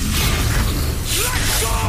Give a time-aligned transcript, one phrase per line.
[0.00, 1.87] Let's go!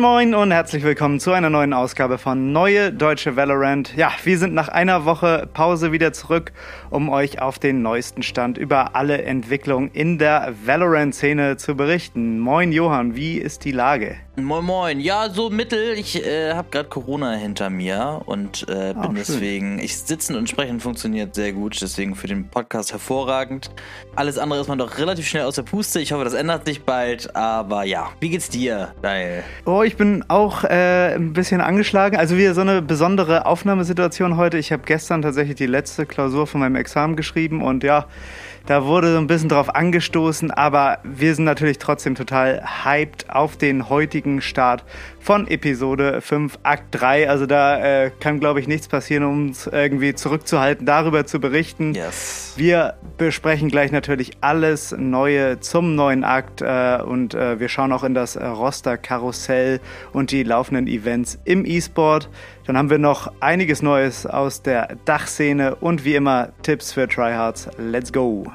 [0.00, 3.94] Moin Moin und herzlich willkommen zu einer neuen Ausgabe von Neue Deutsche Valorant.
[3.96, 6.52] Ja, wir sind nach einer Woche Pause wieder zurück,
[6.88, 12.38] um euch auf den neuesten Stand über alle Entwicklungen in der Valorant-Szene zu berichten.
[12.38, 14.16] Moin Johann, wie ist die Lage?
[14.36, 15.92] Moin Moin, ja, so mittel.
[15.98, 20.48] Ich äh, habe gerade Corona hinter mir und äh, bin oh, deswegen, ich sitzen und
[20.48, 23.70] sprechen funktioniert sehr gut, deswegen für den Podcast hervorragend.
[24.16, 26.00] Alles andere ist man doch relativ schnell aus der Puste.
[26.00, 29.44] Ich hoffe, das ändert sich bald, aber ja, wie geht's dir, Geil.
[29.66, 32.16] Oh, ich bin auch äh, ein bisschen angeschlagen.
[32.16, 34.56] Also wieder so eine besondere Aufnahmesituation heute.
[34.56, 38.06] Ich habe gestern tatsächlich die letzte Klausur von meinem Examen geschrieben und ja,
[38.66, 43.56] da wurde so ein bisschen drauf angestoßen, aber wir sind natürlich trotzdem total hyped auf
[43.56, 44.84] den heutigen Start
[45.20, 47.28] von Episode 5, Akt 3.
[47.28, 51.94] Also da äh, kann, glaube ich, nichts passieren, um uns irgendwie zurückzuhalten, darüber zu berichten.
[51.94, 52.54] Yes.
[52.56, 58.02] Wir besprechen gleich natürlich alles Neue zum neuen Akt äh, und äh, wir schauen auch
[58.02, 59.80] in das Roster-Karussell
[60.12, 62.28] und die laufenden Events im E-Sport.
[62.66, 67.68] Dann haben wir noch einiges Neues aus der Dachszene und wie immer Tipps für Tryhards.
[67.78, 68.46] Let's go!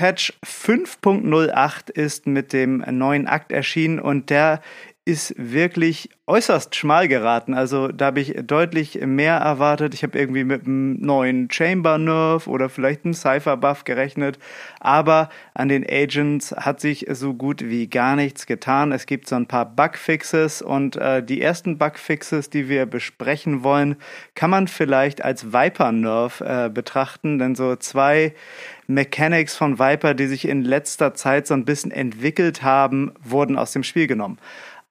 [0.00, 4.62] Patch 5.08 ist mit dem neuen Akt erschienen und der
[5.04, 7.52] ist wirklich äußerst schmal geraten.
[7.52, 9.92] Also da habe ich deutlich mehr erwartet.
[9.92, 14.38] Ich habe irgendwie mit einem neuen Chamber Nerf oder vielleicht einem Cypher Buff gerechnet.
[14.78, 18.92] Aber an den Agents hat sich so gut wie gar nichts getan.
[18.92, 23.96] Es gibt so ein paar Bugfixes und äh, die ersten Bugfixes, die wir besprechen wollen,
[24.34, 27.38] kann man vielleicht als Viper Nerf äh, betrachten.
[27.38, 28.34] Denn so zwei
[28.90, 33.72] Mechanics von Viper, die sich in letzter Zeit so ein bisschen entwickelt haben, wurden aus
[33.72, 34.38] dem Spiel genommen.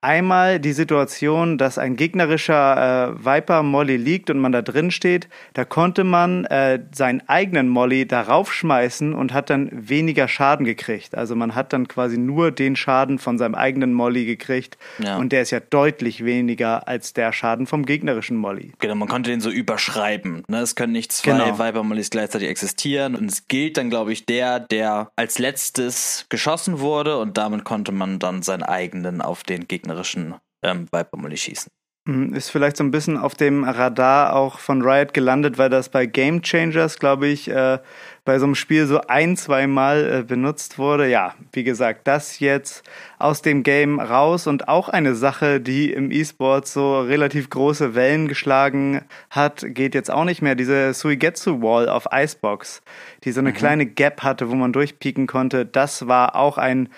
[0.02, 5.28] Einmal die Situation, dass ein gegnerischer äh, Viper Molly liegt und man da drin steht.
[5.54, 11.16] Da konnte man äh, seinen eigenen Molly darauf schmeißen und hat dann weniger Schaden gekriegt.
[11.16, 14.78] Also man hat dann quasi nur den Schaden von seinem eigenen Molly gekriegt.
[15.00, 15.18] Ja.
[15.18, 18.72] Und der ist ja deutlich weniger als der Schaden vom gegnerischen Molly.
[18.80, 20.44] Genau, man konnte den so überschreiben.
[20.48, 20.60] Ne?
[20.60, 21.60] Es können nicht zwei genau.
[21.60, 23.16] Viper Mollys gleichzeitig existieren.
[23.16, 27.18] Und es gilt dann, glaube ich, der, der als letztes geschossen wurde.
[27.18, 31.72] Und damit konnte man dann seinen eigenen auf den Gegner gegnerischen ähm, Viper schießen.
[32.06, 35.90] Mhm, ist vielleicht so ein bisschen auf dem Radar auch von Riot gelandet, weil das
[35.90, 37.80] bei Game Changers, glaube ich, äh,
[38.26, 41.10] bei so einem Spiel so ein, zwei Mal äh, benutzt wurde.
[41.10, 42.84] Ja, wie gesagt, das jetzt
[43.18, 48.28] aus dem Game raus und auch eine Sache, die im E-Sport so relativ große Wellen
[48.28, 50.56] geschlagen hat, geht jetzt auch nicht mehr.
[50.56, 52.82] Diese Suigetsu Wall auf Icebox,
[53.24, 53.56] die so eine mhm.
[53.56, 56.90] kleine Gap hatte, wo man durchpieken konnte, das war auch ein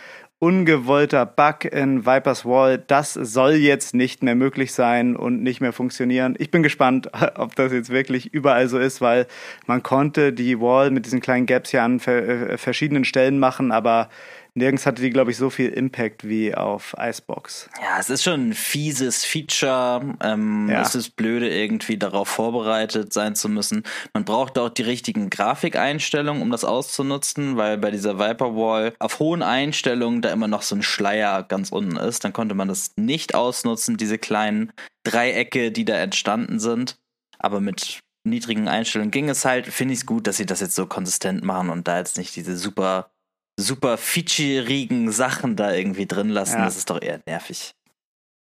[0.42, 2.80] ungewollter Bug in Vipers Wall.
[2.80, 6.34] Das soll jetzt nicht mehr möglich sein und nicht mehr funktionieren.
[6.40, 9.28] Ich bin gespannt, ob das jetzt wirklich überall so ist, weil
[9.68, 14.10] man konnte die Wall mit diesen kleinen Gaps ja an äh, verschiedenen Stellen machen, aber
[14.54, 17.70] nirgends hatte die, glaube ich, so viel Impact wie auf Icebox.
[17.82, 20.16] Ja, es ist schon ein fieses Feature.
[20.22, 20.82] Ähm, ja.
[20.82, 23.84] Es ist blöde, irgendwie darauf vorbereitet sein zu müssen.
[24.14, 29.20] Man braucht auch die richtigen Grafikeinstellungen, um das auszunutzen, weil bei dieser Viper Wall auf
[29.20, 32.24] hohen Einstellungen da immer noch so ein Schleier ganz unten ist.
[32.24, 34.74] Dann konnte man das nicht ausnutzen, diese kleinen
[35.04, 36.98] Dreiecke, die da entstanden sind.
[37.40, 39.68] Aber mit niedrigen Einstellungen ging es halt.
[39.68, 42.36] Finde ich es gut, dass sie das jetzt so konsistent machen und da jetzt nicht
[42.36, 43.11] diese super
[43.58, 46.60] super featureigen Sachen da irgendwie drin lassen.
[46.60, 46.66] Ja.
[46.66, 47.74] Das ist doch eher nervig.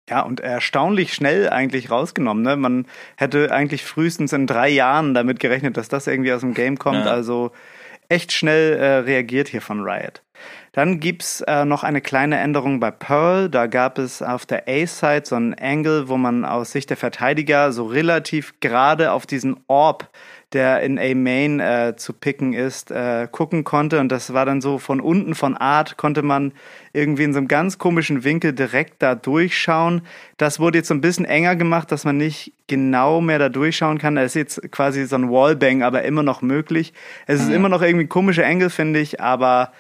[0.09, 2.43] Ja, und erstaunlich schnell eigentlich rausgenommen.
[2.43, 2.57] Ne?
[2.57, 2.87] Man
[3.17, 7.05] hätte eigentlich frühestens in drei Jahren damit gerechnet, dass das irgendwie aus dem Game kommt.
[7.05, 7.11] Ja.
[7.13, 7.53] Also
[8.09, 10.23] echt schnell äh, reagiert hier von Riot.
[10.73, 13.51] Dann gibt's äh, noch eine kleine Änderung bei Pearl.
[13.51, 17.73] Da gab es auf der A-Side so einen Angle, wo man aus Sicht der Verteidiger
[17.73, 20.09] so relativ gerade auf diesen Orb
[20.53, 24.01] der in A-Main äh, zu picken ist, äh, gucken konnte.
[24.01, 26.53] Und das war dann so von unten, von Art, konnte man
[26.93, 30.03] irgendwie in so einem ganz komischen Winkel direkt da durchschauen.
[30.39, 33.99] Das wurde jetzt so ein bisschen enger gemacht, dass man nicht genau mehr da durchschauen
[33.99, 34.15] kann.
[34.15, 36.95] Da ist jetzt quasi so ein Wallbang, aber immer noch möglich.
[37.27, 37.55] Es ist mhm.
[37.55, 39.73] immer noch irgendwie ein komischer Engel, finde ich, aber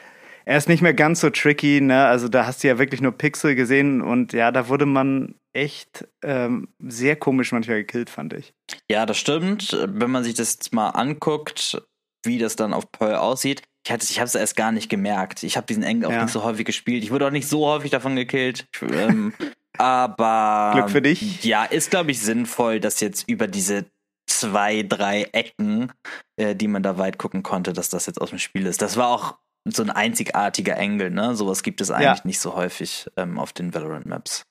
[0.44, 2.06] er ist nicht mehr ganz so tricky, ne?
[2.06, 6.08] Also da hast du ja wirklich nur Pixel gesehen und ja, da wurde man echt
[6.22, 8.54] ähm, sehr komisch manchmal gekillt, fand ich.
[8.90, 9.76] Ja, das stimmt.
[9.86, 11.82] Wenn man sich das jetzt mal anguckt,
[12.24, 15.42] wie das dann auf Pearl aussieht, ich, ich habe es erst gar nicht gemerkt.
[15.42, 16.22] Ich habe diesen Engel auch ja.
[16.22, 17.02] nicht so häufig gespielt.
[17.04, 18.66] Ich wurde auch nicht so häufig davon gekillt.
[18.82, 19.32] Ähm,
[19.78, 21.44] aber Glück für dich.
[21.44, 23.86] Ja, ist glaube ich sinnvoll, dass jetzt über diese
[24.26, 25.92] zwei, drei Ecken,
[26.36, 28.82] äh, die man da weit gucken konnte, dass das jetzt aus dem Spiel ist.
[28.82, 31.34] Das war auch so ein einzigartiger Engel, ne?
[31.34, 32.20] Sowas gibt es eigentlich ja.
[32.24, 34.44] nicht so häufig ähm, auf den Valorant-Maps.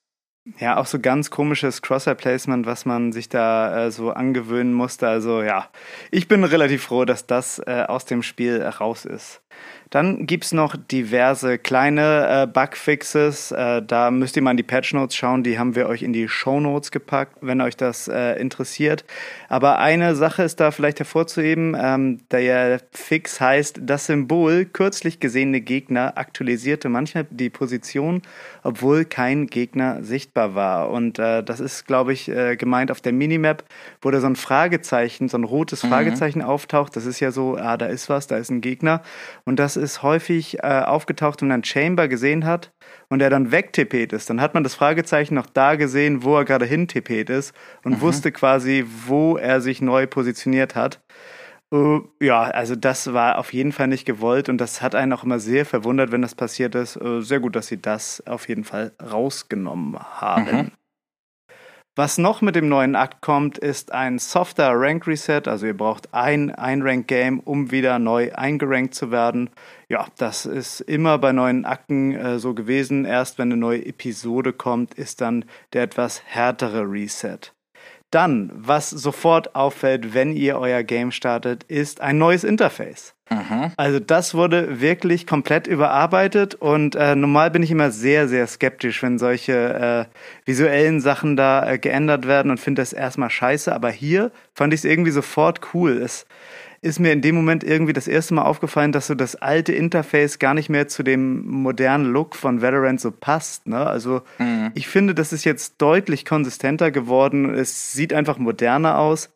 [0.60, 5.08] Ja, auch so ganz komisches Crosshair-Placement, was man sich da äh, so angewöhnen musste.
[5.08, 5.70] Also ja,
[6.12, 9.42] ich bin relativ froh, dass das äh, aus dem Spiel raus ist.
[9.90, 13.52] Dann gibt's noch diverse kleine äh, Bugfixes.
[13.52, 15.44] Äh, da müsst ihr mal in die Patch Notes schauen.
[15.44, 19.06] Die haben wir euch in die Show Notes gepackt, wenn euch das äh, interessiert.
[19.48, 21.78] Aber eine Sache ist da vielleicht hervorzuheben.
[21.80, 28.24] Ähm, der Fix heißt, das Symbol kürzlich gesehene Gegner aktualisierte manchmal die Position,
[28.64, 30.90] obwohl kein Gegner sichtbar war.
[30.90, 33.64] Und äh, das ist, glaube ich, äh, gemeint auf der Minimap,
[34.02, 35.90] wo da so ein Fragezeichen, so ein rotes mhm.
[35.90, 36.96] Fragezeichen auftaucht.
[36.98, 39.02] Das ist ja so, ah, da ist was, da ist ein Gegner.
[39.48, 42.74] Und das ist häufig äh, aufgetaucht, wenn man Chamber gesehen hat
[43.08, 44.30] und er dann wegtippet ist.
[44.30, 47.56] Dann hat man das Fragezeichen noch da gesehen, wo er gerade hintippet ist
[47.86, 48.02] und mhm.
[48.02, 51.00] wusste quasi, wo er sich neu positioniert hat.
[51.74, 55.24] Uh, ja, also das war auf jeden Fall nicht gewollt und das hat einen auch
[55.24, 56.98] immer sehr verwundert, wenn das passiert ist.
[56.98, 60.58] Uh, sehr gut, dass sie das auf jeden Fall rausgenommen haben.
[60.58, 60.72] Mhm.
[61.98, 65.42] Was noch mit dem neuen Akt kommt, ist ein softer Rank Reset.
[65.48, 69.50] Also ihr braucht ein, ein Rank Game, um wieder neu eingerankt zu werden.
[69.90, 73.04] Ja, das ist immer bei neuen Akten äh, so gewesen.
[73.04, 77.40] Erst wenn eine neue Episode kommt, ist dann der etwas härtere Reset.
[78.12, 83.14] Dann, was sofort auffällt, wenn ihr euer Game startet, ist ein neues Interface.
[83.30, 83.72] Mhm.
[83.76, 89.04] Also das wurde wirklich komplett überarbeitet und äh, normal bin ich immer sehr, sehr skeptisch,
[89.04, 93.74] wenn solche äh, visuellen Sachen da äh, geändert werden und finde das erstmal scheiße.
[93.74, 96.02] Aber hier fand ich es irgendwie sofort cool.
[96.02, 96.26] Es
[96.82, 100.40] ist mir in dem Moment irgendwie das erste Mal aufgefallen, dass so das alte Interface
[100.40, 103.68] gar nicht mehr zu dem modernen Look von Valorant so passt.
[103.68, 103.86] Ne?
[103.86, 104.72] Also mhm.
[104.76, 107.54] ich finde, das ist jetzt deutlich konsistenter geworden.
[107.54, 109.30] Es sieht einfach moderner aus.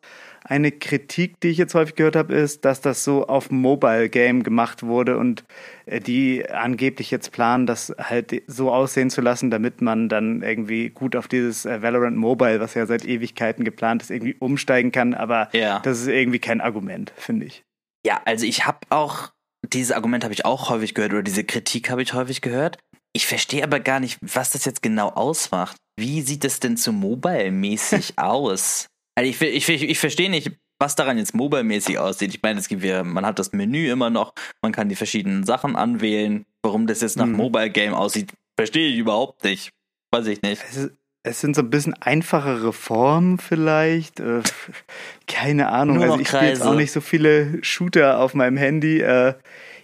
[0.44, 4.42] Eine Kritik, die ich jetzt häufig gehört habe, ist, dass das so auf Mobile Game
[4.42, 5.44] gemacht wurde und
[5.86, 10.90] äh, die angeblich jetzt planen, das halt so aussehen zu lassen, damit man dann irgendwie
[10.90, 15.14] gut auf dieses äh, Valorant Mobile, was ja seit Ewigkeiten geplant ist, irgendwie umsteigen kann.
[15.14, 15.80] Aber ja.
[15.80, 17.64] das ist irgendwie kein Argument, finde ich.
[18.04, 19.30] Ja, also ich habe auch,
[19.72, 22.78] dieses Argument habe ich auch häufig gehört oder diese Kritik habe ich häufig gehört.
[23.12, 25.76] Ich verstehe aber gar nicht, was das jetzt genau ausmacht.
[25.96, 28.88] Wie sieht es denn so mobile-mäßig aus?
[29.14, 32.34] Also ich, ich, ich, ich verstehe nicht, was daran jetzt mobile-mäßig aussieht.
[32.34, 35.44] Ich meine, es gibt ja, man hat das Menü immer noch, man kann die verschiedenen
[35.44, 36.44] Sachen anwählen.
[36.62, 37.36] Warum das jetzt nach mhm.
[37.36, 39.70] Mobile-Game aussieht, verstehe ich überhaupt nicht.
[40.10, 40.62] Weiß ich nicht.
[40.68, 40.90] Es,
[41.22, 44.20] es, sind so ein bisschen einfachere Formen vielleicht.
[44.20, 44.42] Äh,
[45.28, 45.96] keine Ahnung.
[45.96, 49.00] Nur also ich spiele jetzt auch nicht so viele Shooter auf meinem Handy.
[49.00, 49.34] Äh,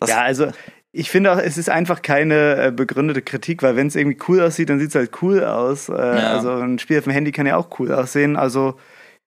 [0.07, 0.51] ja, also
[0.91, 4.41] ich finde auch, es ist einfach keine äh, begründete Kritik, weil wenn es irgendwie cool
[4.41, 5.89] aussieht, dann sieht es halt cool aus.
[5.89, 6.33] Äh, ja.
[6.33, 8.37] Also ein Spiel auf dem Handy kann ja auch cool aussehen.
[8.37, 8.77] Also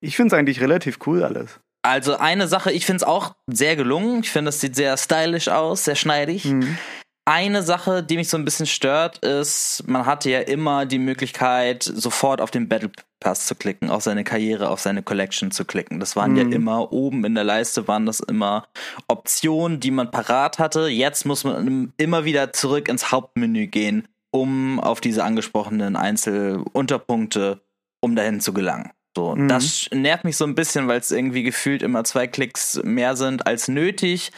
[0.01, 1.59] ich finde es eigentlich relativ cool alles.
[1.83, 4.21] Also eine Sache, ich finde es auch sehr gelungen.
[4.21, 6.45] Ich finde, es sieht sehr stylisch aus, sehr schneidig.
[6.45, 6.77] Mhm.
[7.25, 11.83] Eine Sache, die mich so ein bisschen stört, ist, man hatte ja immer die Möglichkeit,
[11.83, 16.00] sofort auf den Battle Pass zu klicken, auf seine Karriere, auf seine Collection zu klicken.
[16.00, 16.38] Das waren mhm.
[16.38, 18.68] ja immer oben in der Leiste, waren das immer
[19.07, 20.88] Optionen, die man parat hatte.
[20.88, 27.62] Jetzt muss man immer wieder zurück ins Hauptmenü gehen, um auf diese angesprochenen Einzelunterpunkte,
[28.01, 28.92] um dahin zu gelangen.
[29.16, 29.48] So, mhm.
[29.48, 33.46] das nervt mich so ein bisschen, weil es irgendwie gefühlt immer zwei Klicks mehr sind
[33.46, 34.31] als nötig.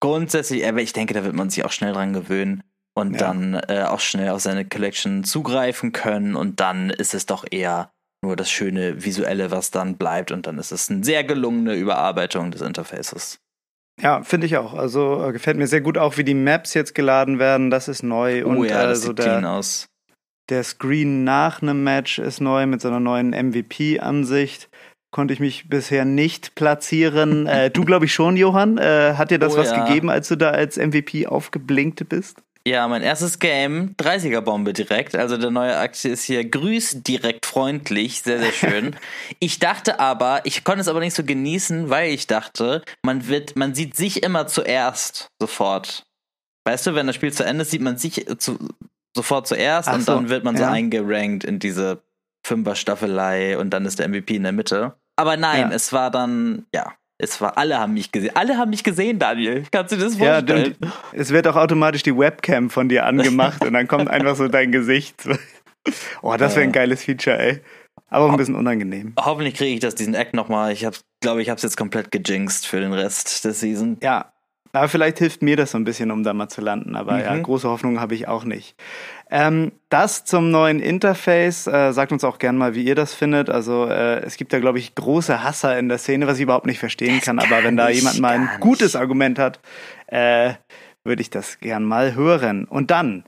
[0.00, 2.62] Grundsätzlich, aber ich denke, da wird man sich auch schnell dran gewöhnen
[2.94, 3.18] und ja.
[3.18, 7.90] dann äh, auch schnell auf seine Collection zugreifen können und dann ist es doch eher
[8.22, 12.50] nur das schöne Visuelle, was dann bleibt und dann ist es eine sehr gelungene Überarbeitung
[12.50, 13.38] des Interfaces.
[14.00, 14.74] Ja, finde ich auch.
[14.74, 17.70] Also äh, gefällt mir sehr gut auch, wie die Maps jetzt geladen werden.
[17.70, 19.88] Das ist neu oh, und ja, das also sieht der, clean aus.
[20.48, 24.68] Der Screen nach einem Match ist neu mit so einer neuen MVP-Ansicht.
[25.10, 27.46] Konnte ich mich bisher nicht platzieren.
[27.46, 28.78] äh, du, glaube ich, schon, Johann.
[28.78, 29.84] Äh, hat dir das oh, was ja.
[29.84, 32.38] gegeben, als du da als MVP aufgeblinkt bist?
[32.66, 35.14] Ja, mein erstes Game, 30er-Bombe direkt.
[35.14, 38.96] Also der neue Aktie ist hier grüß direkt freundlich, sehr, sehr schön.
[39.38, 43.54] ich dachte aber, ich konnte es aber nicht so genießen, weil ich dachte, man wird,
[43.54, 46.02] man sieht sich immer zuerst sofort.
[46.66, 48.58] Weißt du, wenn das Spiel zu Ende ist, sieht man sich zu,
[49.16, 50.66] sofort zuerst Ach und so, dann wird man ja.
[50.66, 52.02] so eingerankt in diese
[52.46, 54.94] Fünfer-Staffelei und dann ist der MVP in der Mitte.
[55.16, 55.74] Aber nein, ja.
[55.74, 58.36] es war dann, ja, es war, alle haben mich gesehen.
[58.36, 59.64] Alle haben mich gesehen, Daniel.
[59.70, 60.76] Kannst du das vorstellen?
[60.80, 64.48] Ja, es wird auch automatisch die Webcam von dir angemacht und dann kommt einfach so
[64.48, 65.28] dein Gesicht.
[66.20, 67.60] Oh, das wäre ein geiles Feature, ey.
[68.08, 69.14] Aber ein bisschen unangenehm.
[69.16, 70.72] Hoffentlich kriege ich das, diesen Act nochmal.
[70.72, 70.84] Ich
[71.20, 73.96] glaube, ich habe es jetzt komplett gejinxt für den Rest der Season.
[74.02, 74.32] Ja,
[74.76, 76.96] aber vielleicht hilft mir das so ein bisschen, um da mal zu landen.
[76.96, 77.20] Aber mhm.
[77.20, 78.76] ja, große Hoffnung habe ich auch nicht.
[79.30, 81.66] Ähm, das zum neuen Interface.
[81.66, 83.50] Äh, sagt uns auch gern mal, wie ihr das findet.
[83.50, 86.66] Also äh, es gibt da, glaube ich, große Hasser in der Szene, was ich überhaupt
[86.66, 87.38] nicht verstehen kann.
[87.38, 87.38] kann.
[87.38, 89.60] Aber wenn da jemand mal ein gutes Argument hat,
[90.06, 90.54] äh,
[91.04, 92.64] würde ich das gern mal hören.
[92.64, 93.24] Und dann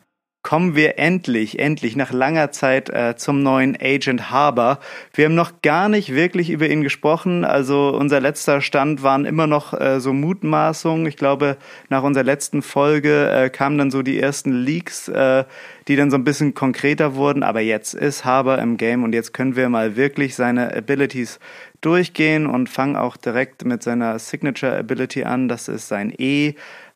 [0.48, 4.78] kommen wir endlich, endlich nach langer Zeit äh, zum neuen Agent Harbour.
[5.12, 7.44] Wir haben noch gar nicht wirklich über ihn gesprochen.
[7.44, 11.04] Also unser letzter Stand waren immer noch äh, so Mutmaßungen.
[11.04, 11.58] Ich glaube,
[11.90, 15.44] nach unserer letzten Folge äh, kamen dann so die ersten Leaks, äh,
[15.88, 17.42] die dann so ein bisschen konkreter wurden.
[17.42, 21.40] Aber jetzt ist Harbour im Game und jetzt können wir mal wirklich seine Abilities
[21.80, 25.48] durchgehen und fangen auch direkt mit seiner Signature Ability an.
[25.48, 26.54] Das ist sein E.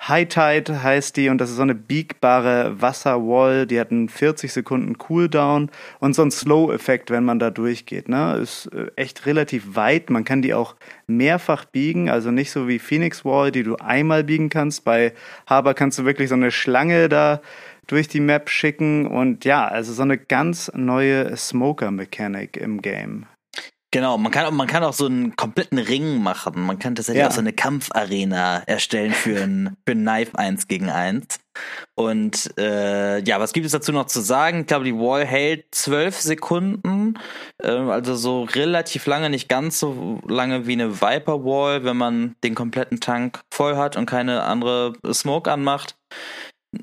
[0.08, 3.66] High Tide heißt die und das ist so eine biegbare Wasserwall.
[3.66, 5.70] Die hat einen 40 Sekunden Cooldown
[6.00, 8.08] und so ein Slow-Effekt, wenn man da durchgeht.
[8.08, 8.38] Ne?
[8.42, 10.10] Ist äh, echt relativ weit.
[10.10, 10.74] Man kann die auch
[11.06, 14.84] mehrfach biegen, also nicht so wie Phoenix Wall, die du einmal biegen kannst.
[14.84, 15.12] Bei
[15.46, 17.40] Haber kannst du wirklich so eine Schlange da
[17.86, 23.26] durch die Map schicken und ja, also so eine ganz neue Smoker-Mechanik im Game.
[23.94, 26.58] Genau, man kann, man kann auch so einen kompletten Ring machen.
[26.62, 27.28] Man kann tatsächlich ja.
[27.28, 31.40] auch so eine Kampfarena erstellen für ein, für ein Knife 1 gegen 1.
[31.94, 34.60] Und äh, ja, was gibt es dazu noch zu sagen?
[34.60, 37.18] Ich glaube, die Wall hält zwölf Sekunden,
[37.62, 42.34] äh, also so relativ lange, nicht ganz so lange wie eine Viper Wall, wenn man
[42.42, 45.96] den kompletten Tank voll hat und keine andere Smoke anmacht.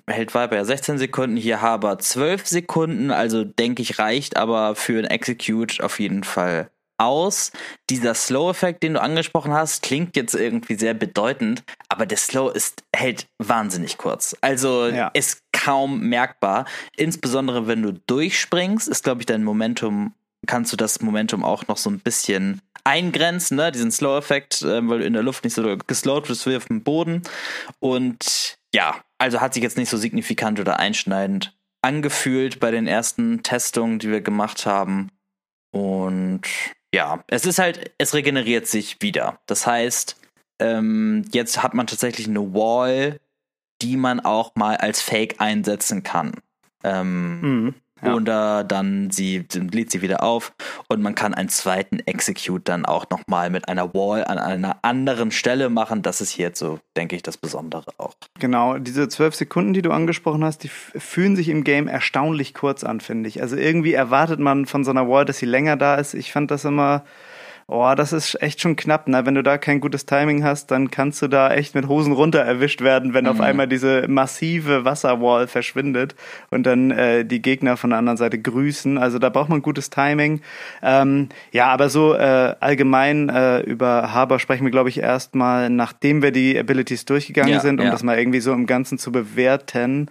[0.07, 4.99] Hält Viper ja 16 Sekunden, hier Haber 12 Sekunden, also denke ich reicht aber für
[4.99, 6.69] ein Execute auf jeden Fall
[6.99, 7.51] aus.
[7.89, 12.83] Dieser Slow-Effekt, den du angesprochen hast, klingt jetzt irgendwie sehr bedeutend, aber der Slow ist,
[12.95, 14.35] hält wahnsinnig kurz.
[14.41, 15.07] Also ja.
[15.13, 16.65] ist kaum merkbar.
[16.95, 20.13] Insbesondere wenn du durchspringst, ist, glaube ich, dein Momentum,
[20.45, 23.71] kannst du das Momentum auch noch so ein bisschen eingrenzen, ne?
[23.71, 26.83] diesen Slow-Effekt, äh, weil du in der Luft nicht so geslowt bist wie auf dem
[26.83, 27.23] Boden.
[27.79, 33.43] Und ja, also hat sich jetzt nicht so signifikant oder einschneidend angefühlt bei den ersten
[33.43, 35.11] Testungen, die wir gemacht haben.
[35.71, 36.41] Und
[36.93, 39.39] ja, es ist halt, es regeneriert sich wieder.
[39.45, 40.17] Das heißt,
[40.59, 43.19] ähm, jetzt hat man tatsächlich eine Wall,
[43.81, 46.33] die man auch mal als Fake einsetzen kann.
[46.83, 47.75] Ähm, mhm.
[48.03, 48.15] Ja.
[48.15, 50.53] Oder dann sie lädt sie wieder auf
[50.87, 55.31] und man kann einen zweiten Execute dann auch nochmal mit einer Wall an einer anderen
[55.31, 56.01] Stelle machen.
[56.01, 58.15] Das ist hier jetzt so, denke ich, das Besondere auch.
[58.39, 62.83] Genau, diese zwölf Sekunden, die du angesprochen hast, die fühlen sich im Game erstaunlich kurz
[62.83, 63.41] an, finde ich.
[63.41, 66.13] Also irgendwie erwartet man von so einer Wall, dass sie länger da ist.
[66.13, 67.03] Ich fand das immer
[67.71, 69.27] Oh, das ist echt schon knapp, ne?
[69.27, 72.39] Wenn du da kein gutes Timing hast, dann kannst du da echt mit Hosen runter
[72.39, 73.29] erwischt werden, wenn mhm.
[73.29, 76.15] auf einmal diese massive Wasserwall verschwindet
[76.49, 78.97] und dann äh, die Gegner von der anderen Seite grüßen.
[78.97, 80.41] Also da braucht man gutes Timing.
[80.81, 86.23] Ähm, ja, aber so äh, allgemein äh, über Haber sprechen wir, glaube ich, erstmal, nachdem
[86.23, 87.91] wir die Abilities durchgegangen ja, sind, um ja.
[87.91, 90.09] das mal irgendwie so im Ganzen zu bewerten.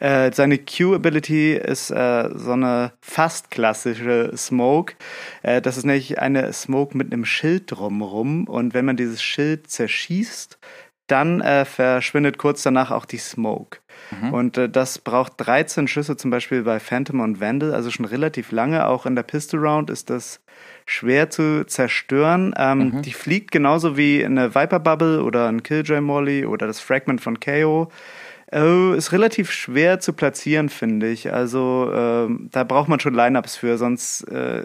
[0.00, 4.94] Äh, seine Q-Ability ist äh, so eine fast klassische Smoke.
[5.42, 8.48] Äh, das ist nämlich eine Smoke mit einem Schild drumherum.
[8.48, 10.58] Und wenn man dieses Schild zerschießt,
[11.06, 13.78] dann äh, verschwindet kurz danach auch die Smoke.
[14.10, 14.32] Mhm.
[14.32, 18.52] Und äh, das braucht 13 Schüsse zum Beispiel bei Phantom und Vandal, also schon relativ
[18.52, 18.86] lange.
[18.86, 20.40] Auch in der Pistol Round ist das
[20.86, 22.54] schwer zu zerstören.
[22.56, 23.02] Ähm, mhm.
[23.02, 27.40] Die fliegt genauso wie eine Viper Bubble oder ein Killjoy Molly oder das Fragment von
[27.40, 27.90] KO.
[28.52, 31.32] Äh, ist relativ schwer zu platzieren, finde ich.
[31.32, 34.64] Also äh, da braucht man schon Lineups für, sonst äh,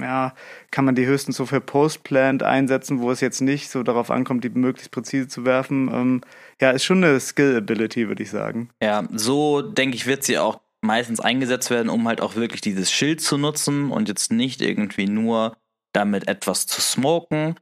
[0.00, 0.34] ja,
[0.70, 4.44] kann man die höchstens so für Postplant einsetzen, wo es jetzt nicht so darauf ankommt,
[4.44, 5.90] die möglichst präzise zu werfen.
[5.92, 6.20] Ähm,
[6.60, 8.70] ja, ist schon eine Skill-Ability, würde ich sagen.
[8.82, 12.92] Ja, so denke ich, wird sie auch meistens eingesetzt werden, um halt auch wirklich dieses
[12.92, 15.56] Schild zu nutzen und jetzt nicht irgendwie nur
[15.92, 17.56] damit etwas zu smoken.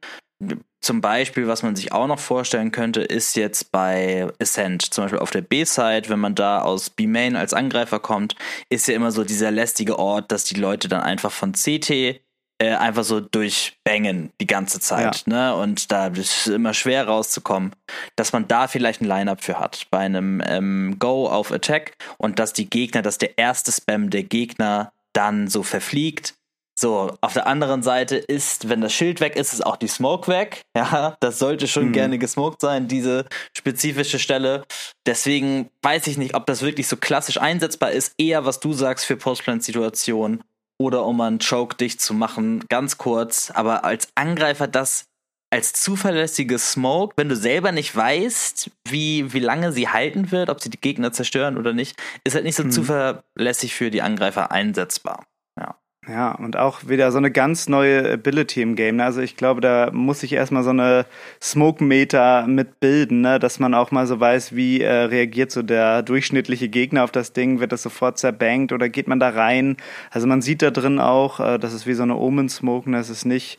[0.86, 5.18] Zum Beispiel, was man sich auch noch vorstellen könnte, ist jetzt bei Ascent, zum Beispiel
[5.18, 8.36] auf der B-Side, wenn man da aus B-Main als Angreifer kommt,
[8.68, 12.20] ist ja immer so dieser lästige Ort, dass die Leute dann einfach von CT äh,
[12.60, 15.32] einfach so durchbangen die ganze Zeit, ja.
[15.32, 15.56] ne?
[15.56, 17.72] Und da ist es immer schwer rauszukommen,
[18.14, 22.38] dass man da vielleicht ein Line-Up für hat bei einem ähm, Go auf Attack und
[22.38, 26.34] dass die Gegner, dass der erste Spam der Gegner dann so verfliegt
[26.78, 30.30] so, auf der anderen Seite ist, wenn das Schild weg ist, ist auch die Smoke
[30.30, 30.62] weg.
[30.76, 31.92] Ja, das sollte schon mhm.
[31.92, 33.24] gerne gesmoked sein, diese
[33.56, 34.62] spezifische Stelle.
[35.06, 38.12] Deswegen weiß ich nicht, ob das wirklich so klassisch einsetzbar ist.
[38.18, 40.42] Eher, was du sagst für Postplant-Situationen
[40.78, 42.62] oder um einen Choke dicht zu machen.
[42.68, 45.06] Ganz kurz, aber als Angreifer das
[45.50, 50.60] als zuverlässige Smoke, wenn du selber nicht weißt, wie, wie lange sie halten wird, ob
[50.60, 52.70] sie die Gegner zerstören oder nicht, ist halt nicht so mhm.
[52.72, 55.26] zuverlässig für die Angreifer einsetzbar.
[55.58, 55.76] Ja.
[56.08, 58.96] Ja, und auch wieder so eine ganz neue Ability im Game.
[58.96, 59.04] Ne?
[59.04, 61.04] Also ich glaube, da muss sich erstmal so eine
[61.42, 63.40] Smoke-Meter mitbilden, ne?
[63.40, 67.32] dass man auch mal so weiß, wie äh, reagiert so der durchschnittliche Gegner auf das
[67.32, 67.58] Ding.
[67.58, 69.78] Wird das sofort zerbankt oder geht man da rein?
[70.12, 72.98] Also man sieht da drin auch, äh, das ist wie so eine Omen-Smoke, ne?
[72.98, 73.58] das ist nicht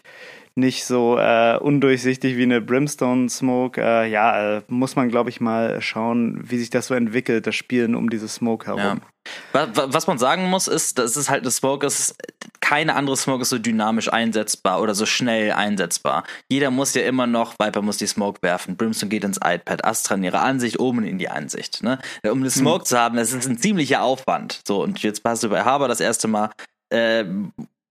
[0.57, 3.79] nicht so äh, undurchsichtig wie eine Brimstone Smoke.
[3.79, 7.55] Äh, ja, äh, muss man, glaube ich, mal schauen, wie sich das so entwickelt, das
[7.55, 9.01] Spielen um diese Smoke herum.
[9.53, 9.67] Ja.
[9.73, 12.15] Was man sagen muss, ist, dass es halt eine Smoke ist,
[12.61, 16.23] keine andere Smoke ist so dynamisch einsetzbar oder so schnell einsetzbar.
[16.49, 20.15] Jeder muss ja immer noch, Viper muss die Smoke werfen, Brimstone geht ins iPad, Astra
[20.15, 21.83] in ihre Ansicht, oben in die Ansicht.
[21.83, 21.99] Ne?
[22.23, 22.85] Um eine Smoke hm.
[22.85, 24.61] zu haben, das ist ein ziemlicher Aufwand.
[24.65, 26.51] So, und jetzt passt du bei Haber das erste Mal,
[26.89, 27.25] äh,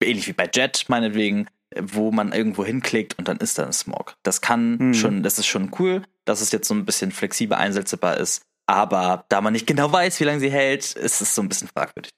[0.03, 1.49] ähnlich wie bei Jet meinetwegen,
[1.83, 4.15] wo man irgendwo hinklickt und dann ist da ein Smoke.
[4.23, 4.95] Das kann hm.
[4.95, 8.43] schon, das ist schon cool, dass es jetzt so ein bisschen flexibel einsetzbar ist.
[8.67, 11.69] Aber da man nicht genau weiß, wie lange sie hält, ist es so ein bisschen
[11.69, 12.11] fragwürdig.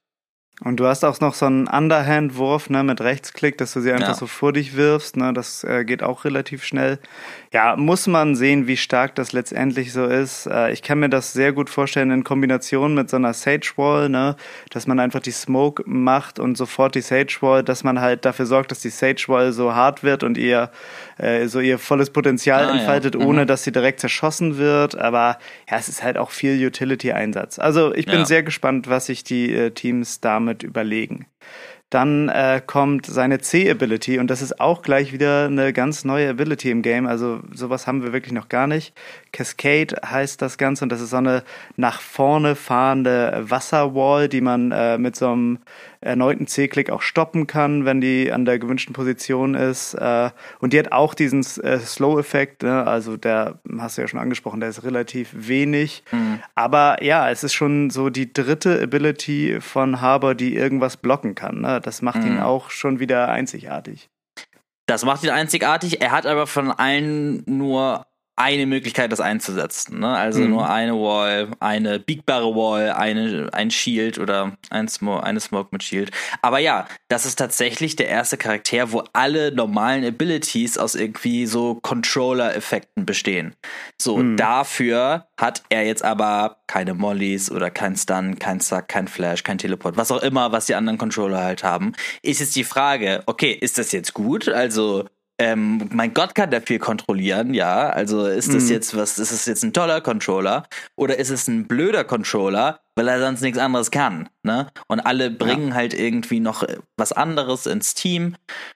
[0.65, 4.09] Und du hast auch noch so einen Underhand-Wurf ne, mit Rechtsklick, dass du sie einfach
[4.09, 4.15] ja.
[4.15, 5.17] so vor dich wirfst.
[5.17, 6.99] Ne, das äh, geht auch relativ schnell.
[7.53, 10.47] Ja, muss man sehen, wie stark das letztendlich so ist.
[10.47, 14.09] Äh, ich kann mir das sehr gut vorstellen in Kombination mit so einer Sage Wall,
[14.09, 14.35] ne,
[14.71, 18.47] dass man einfach die Smoke macht und sofort die Sage Wall, dass man halt dafür
[18.47, 20.73] sorgt, dass die Sage Wall so hart wird und ihr
[21.19, 23.21] äh, so ihr volles Potenzial ah, entfaltet, ja.
[23.21, 23.27] mhm.
[23.27, 24.97] ohne dass sie direkt zerschossen wird.
[24.97, 25.39] Aber
[25.71, 27.59] ja, es ist halt auch viel Utility-Einsatz.
[27.59, 28.25] Also ich bin ja.
[28.25, 31.27] sehr gespannt, was sich die äh, Teams damit überlegen.
[31.91, 36.71] Dann äh, kommt seine C-Ability und das ist auch gleich wieder eine ganz neue Ability
[36.71, 37.07] im Game.
[37.07, 38.93] Also sowas haben wir wirklich noch gar nicht.
[39.33, 41.45] Cascade heißt das Ganze und das ist so eine
[41.77, 45.59] nach vorne fahrende Wasserwall, die man äh, mit so einem
[46.01, 49.95] erneuten C-Klick auch stoppen kann, wenn die an der gewünschten Position ist.
[49.95, 52.87] Äh, und die hat auch diesen äh, Slow-Effekt, ne?
[52.87, 56.05] also der, hast du ja schon angesprochen, der ist relativ wenig.
[56.11, 56.41] Mhm.
[56.55, 61.61] Aber ja, es ist schon so die dritte Ability von Haber, die irgendwas blocken kann.
[61.63, 61.81] Ne?
[61.81, 62.27] Das macht mhm.
[62.29, 64.09] ihn auch schon wieder einzigartig.
[64.87, 66.01] Das macht ihn einzigartig.
[66.01, 68.07] Er hat aber von allen nur
[68.39, 69.99] eine Möglichkeit, das einzusetzen.
[69.99, 70.09] Ne?
[70.09, 70.51] Also mhm.
[70.51, 75.83] nur eine Wall, eine biegbare Wall, eine, ein Shield oder ein Smo eine Smoke mit
[75.83, 76.13] Shield.
[76.41, 81.77] Aber ja, das ist tatsächlich der erste Charakter, wo alle normalen Abilities aus irgendwie so
[81.83, 83.55] Controller-Effekten bestehen.
[84.01, 84.37] So, mhm.
[84.37, 89.59] dafür hat er jetzt aber keine Mollys oder kein Stun, kein Suck, kein Flash, kein
[89.59, 91.93] Teleport, was auch immer, was die anderen Controller halt haben.
[92.23, 94.49] Ist jetzt die Frage, okay, ist das jetzt gut?
[94.49, 95.07] Also
[95.41, 97.91] ähm, mein Gott kann der viel kontrollieren, ja.
[97.91, 98.71] Also ist das mhm.
[98.71, 103.07] jetzt was, ist es jetzt ein toller Controller oder ist es ein blöder Controller, weil
[103.07, 104.69] er sonst nichts anderes kann, ne?
[104.89, 105.75] Und alle bringen ja.
[105.75, 106.65] halt irgendwie noch
[106.97, 108.35] was anderes ins Team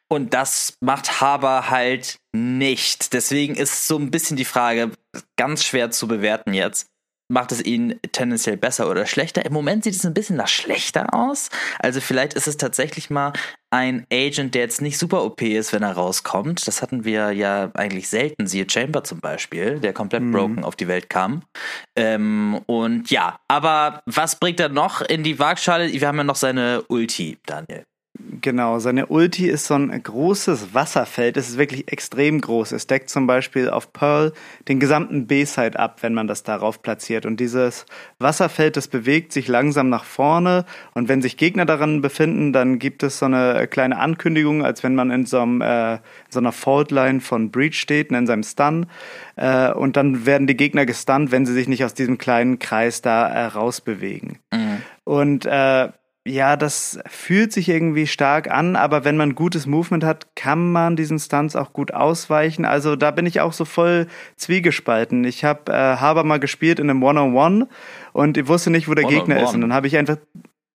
[0.09, 3.13] und das macht Haber halt nicht.
[3.13, 4.93] Deswegen ist so ein bisschen die Frage
[5.37, 6.87] ganz schwer zu bewerten jetzt
[7.33, 9.47] macht es ihn tendenziell besser oder schlechter.
[9.47, 11.49] Im Moment sieht es ein bisschen nach schlechter aus.
[11.79, 13.33] Also vielleicht ist es tatsächlich mal
[13.73, 16.67] ein Agent, der jetzt nicht super OP ist, wenn er rauskommt.
[16.67, 18.47] Das hatten wir ja eigentlich selten.
[18.47, 20.33] Siehe Chamber zum Beispiel, der komplett mhm.
[20.33, 21.43] broken auf die Welt kam.
[21.97, 25.91] Ähm, und ja, aber was bringt er noch in die Waagschale?
[25.91, 27.85] Wir haben ja noch seine Ulti, Daniel.
[28.41, 31.37] Genau, seine Ulti ist so ein großes Wasserfeld.
[31.37, 32.73] Es ist wirklich extrem groß.
[32.73, 34.33] Es deckt zum Beispiel auf Pearl
[34.69, 37.27] den gesamten B-Side ab, wenn man das darauf platziert.
[37.27, 37.87] Und dieses
[38.19, 40.65] Wasserfeld, das bewegt sich langsam nach vorne.
[40.95, 44.95] Und wenn sich Gegner daran befinden, dann gibt es so eine kleine Ankündigung, als wenn
[44.95, 48.87] man in so, einem, äh, so einer Faultline von Breach steht, in seinem Stun.
[49.37, 53.03] Äh, und dann werden die Gegner gestunt, wenn sie sich nicht aus diesem kleinen Kreis
[53.03, 54.39] da äh, rausbewegen.
[54.53, 54.83] Mhm.
[55.05, 55.89] Und äh,
[56.27, 60.95] ja, das fühlt sich irgendwie stark an, aber wenn man gutes Movement hat, kann man
[60.95, 62.65] diesen Stunts auch gut ausweichen.
[62.65, 64.07] Also da bin ich auch so voll
[64.37, 65.25] zwiegespalten.
[65.25, 67.67] Ich habe äh, Haber mal gespielt in einem One-on-One
[68.13, 69.55] und ich wusste nicht, wo der One Gegner ist.
[69.55, 70.19] Und dann habe ich einfach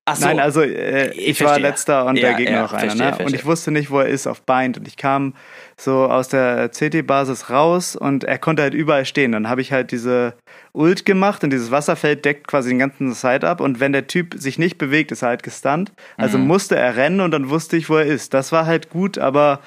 [0.09, 0.25] Ach so.
[0.25, 2.79] Nein, also äh, ich, ich war letzter und ja, der Gegner ja, noch einer.
[2.79, 3.07] Verstehe, ne?
[3.07, 3.25] Verstehe.
[3.25, 4.77] Und ich wusste nicht, wo er ist auf Bind.
[4.77, 5.33] Und ich kam
[5.75, 9.33] so aus der CT-Basis raus und er konnte halt überall stehen.
[9.33, 10.33] Dann habe ich halt diese
[10.77, 13.59] Ult gemacht und dieses Wasserfeld deckt quasi den ganzen Side ab.
[13.59, 15.91] Und wenn der Typ sich nicht bewegt, ist er halt gestunt.
[16.15, 16.47] Also mhm.
[16.47, 18.33] musste er rennen und dann wusste ich, wo er ist.
[18.33, 19.61] Das war halt gut, aber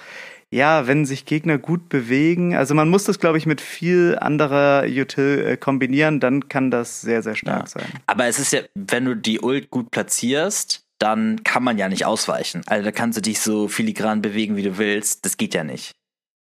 [0.53, 4.85] ja, wenn sich Gegner gut bewegen, also man muss das, glaube ich, mit viel anderer
[4.85, 7.66] Util äh, kombinieren, dann kann das sehr, sehr stark ja.
[7.66, 7.87] sein.
[8.07, 12.05] Aber es ist ja, wenn du die Ult gut platzierst, dann kann man ja nicht
[12.05, 12.62] ausweichen.
[12.66, 15.25] Also da kannst du dich so filigran bewegen, wie du willst.
[15.25, 15.92] Das geht ja nicht.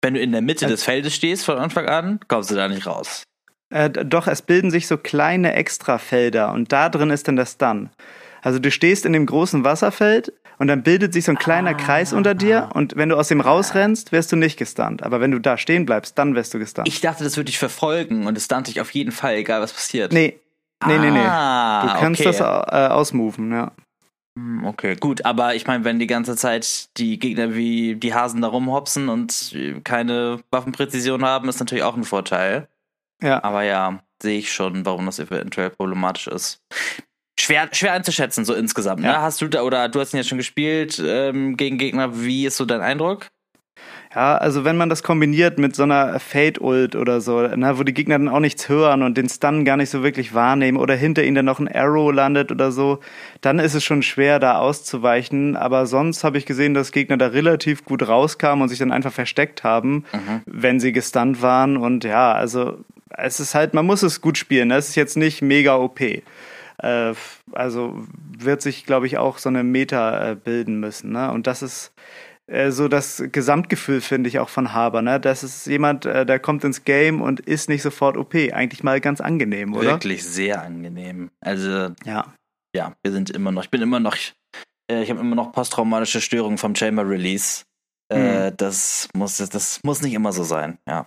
[0.02, 2.68] Wenn du in der Mitte also, des Feldes stehst von Anfang an, kommst du da
[2.68, 3.22] nicht raus.
[3.70, 7.90] Äh, doch, es bilden sich so kleine Extrafelder und da drin ist dann das Stun.
[8.42, 11.74] Also du stehst in dem großen Wasserfeld und dann bildet sich so ein kleiner ah,
[11.74, 15.02] Kreis unter dir und wenn du aus dem rausrennst, wirst du nicht gestunt.
[15.02, 16.88] Aber wenn du da stehen bleibst, dann wirst du gestunt.
[16.88, 19.72] Ich dachte, das würde dich verfolgen und es stunt dich auf jeden Fall, egal was
[19.72, 20.12] passiert.
[20.12, 20.40] Nee,
[20.86, 21.18] nee, nee, nee.
[21.20, 22.36] Ah, du kannst okay.
[22.36, 23.72] das äh, ausmoven, ja.
[24.38, 28.40] Hm, okay, gut, aber ich meine, wenn die ganze Zeit die Gegner wie die Hasen
[28.40, 29.54] da rumhopsen und
[29.84, 32.68] keine Waffenpräzision haben, ist natürlich auch ein Vorteil.
[33.22, 33.42] Ja.
[33.42, 36.60] Aber ja, sehe ich schon, warum das eventuell problematisch ist
[37.40, 39.00] schwer, schwer einzuschätzen, so insgesamt.
[39.00, 39.08] Ne?
[39.08, 39.18] Ja.
[39.18, 39.22] Ne?
[39.22, 42.56] Hast du da, oder du hast ihn ja schon gespielt ähm, gegen Gegner, wie ist
[42.56, 43.28] so dein Eindruck?
[44.14, 47.94] Ja, also wenn man das kombiniert mit so einer Fade-Ult oder so, na, wo die
[47.94, 51.22] Gegner dann auch nichts hören und den Stun gar nicht so wirklich wahrnehmen oder hinter
[51.22, 52.98] ihnen dann noch ein Arrow landet oder so,
[53.40, 55.56] dann ist es schon schwer, da auszuweichen.
[55.56, 59.12] Aber sonst habe ich gesehen, dass Gegner da relativ gut rauskamen und sich dann einfach
[59.12, 60.42] versteckt haben, mhm.
[60.44, 61.76] wenn sie gestunt waren.
[61.76, 62.78] Und ja, also
[63.16, 64.68] es ist halt, man muss es gut spielen.
[64.68, 64.76] Ne?
[64.76, 66.00] Es ist jetzt nicht mega OP.
[66.00, 66.22] Äh,
[67.52, 68.06] also
[68.38, 71.12] wird sich, glaube ich, auch so eine Meta äh, bilden müssen.
[71.12, 71.30] Ne?
[71.30, 71.92] Und das ist
[72.46, 75.02] äh, so das Gesamtgefühl, finde ich, auch von Haber.
[75.02, 75.20] Ne?
[75.20, 78.34] Das ist jemand, äh, der kommt ins Game und ist nicht sofort OP.
[78.34, 79.90] Eigentlich mal ganz angenehm, oder?
[79.90, 81.30] Wirklich sehr angenehm.
[81.40, 82.34] Also, ja,
[82.74, 84.16] ja wir sind immer noch, ich bin immer noch,
[84.90, 87.64] äh, ich habe immer noch posttraumatische Störungen vom Chamber Release.
[88.10, 88.56] Äh, mhm.
[88.56, 91.06] Das muss, das muss nicht immer so sein, ja.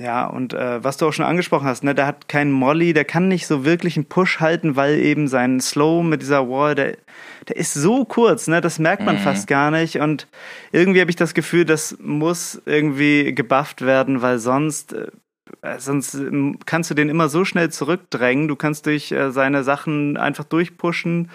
[0.00, 3.04] Ja, und äh, was du auch schon angesprochen hast, ne, der hat keinen Molly, der
[3.04, 6.96] kann nicht so wirklich einen Push halten, weil eben sein Slow mit dieser Wall, der,
[7.48, 9.20] der ist so kurz, ne, das merkt man mhm.
[9.20, 9.96] fast gar nicht.
[9.96, 10.26] Und
[10.72, 15.08] irgendwie habe ich das Gefühl, das muss irgendwie gebufft werden, weil sonst, äh,
[15.76, 18.48] sonst ähm, kannst du den immer so schnell zurückdrängen.
[18.48, 21.28] Du kannst durch äh, seine Sachen einfach durchpushen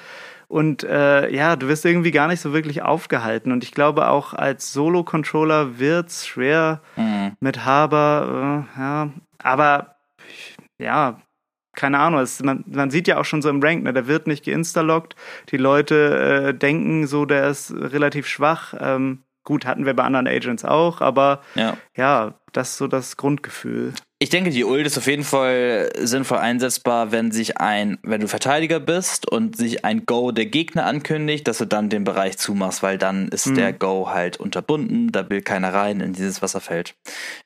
[0.48, 3.52] und äh, ja, du wirst irgendwie gar nicht so wirklich aufgehalten.
[3.52, 7.36] Und ich glaube, auch als Solo-Controller wird es schwer mhm.
[7.40, 8.68] mit Haber.
[8.78, 9.10] Äh, ja,
[9.42, 9.96] aber
[10.78, 11.22] ja,
[11.76, 14.28] keine Ahnung, es, man, man, sieht ja auch schon so im Rank, ne, der wird
[14.28, 15.16] nicht geinstaloggt.
[15.52, 18.74] Die Leute äh, denken so, der ist relativ schwach.
[18.80, 23.18] Ähm, gut, hatten wir bei anderen Agents auch, aber ja, ja das ist so das
[23.18, 23.94] Grundgefühl.
[24.20, 28.28] Ich denke, die Ult ist auf jeden Fall sinnvoll einsetzbar, wenn sich ein, wenn du
[28.28, 32.82] Verteidiger bist und sich ein Go der Gegner ankündigt, dass du dann den Bereich zumachst,
[32.82, 33.56] weil dann ist mhm.
[33.56, 36.96] der Go halt unterbunden, da will keiner rein in dieses Wasserfeld.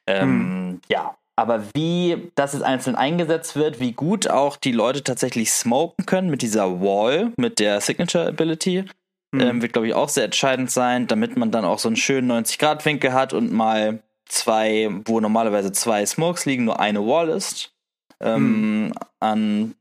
[0.06, 0.82] Ähm, mhm.
[0.90, 6.06] Ja, aber wie das jetzt einzeln eingesetzt wird, wie gut auch die Leute tatsächlich smoken
[6.06, 8.86] können mit dieser Wall, mit der Signature Ability,
[9.32, 9.40] mhm.
[9.40, 12.32] ähm, wird, glaube ich, auch sehr entscheidend sein, damit man dann auch so einen schönen
[12.32, 17.74] 90-Grad-Winkel hat und mal zwei, wo normalerweise zwei Smokes liegen, nur eine Wall ist.
[18.22, 18.94] Ähm, mhm.
[19.20, 19.76] An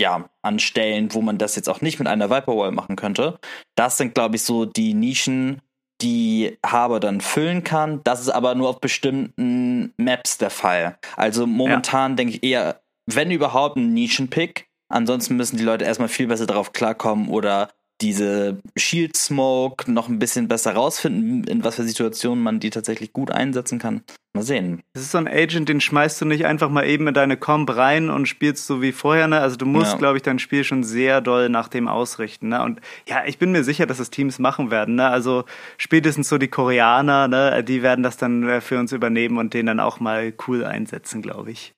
[0.00, 3.38] ja, an Stellen, wo man das jetzt auch nicht mit einer Viper Wall machen könnte.
[3.76, 5.62] Das sind, glaube ich, so die Nischen,
[6.00, 8.00] die Haber dann füllen kann.
[8.02, 10.98] Das ist aber nur auf bestimmten Maps der Fall.
[11.16, 12.16] Also momentan ja.
[12.16, 14.66] denke ich eher, wenn überhaupt, ein Nischenpick.
[14.88, 17.70] Ansonsten müssen die Leute erstmal viel besser darauf klarkommen oder
[18.02, 23.12] diese Shield Smoke noch ein bisschen besser rausfinden, in was für Situationen man die tatsächlich
[23.12, 24.02] gut einsetzen kann.
[24.34, 24.82] Mal sehen.
[24.94, 27.76] Das ist so ein Agent, den schmeißt du nicht einfach mal eben in deine Comp
[27.76, 29.40] rein und spielst so wie vorher, ne?
[29.40, 29.98] Also du musst, ja.
[29.98, 32.62] glaube ich, dein Spiel schon sehr doll nach dem ausrichten, ne?
[32.62, 35.08] Und ja, ich bin mir sicher, dass es Teams machen werden, ne?
[35.08, 35.44] Also
[35.76, 37.62] spätestens so die Koreaner, ne?
[37.62, 41.20] Die werden das dann äh, für uns übernehmen und den dann auch mal cool einsetzen,
[41.20, 41.74] glaube ich.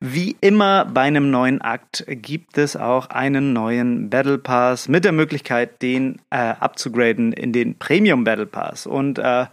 [0.00, 5.10] Wie immer bei einem neuen Akt gibt es auch einen neuen Battle Pass mit der
[5.10, 8.86] Möglichkeit, den äh, abzugraden in den Premium Battle Pass.
[8.86, 9.46] Und äh,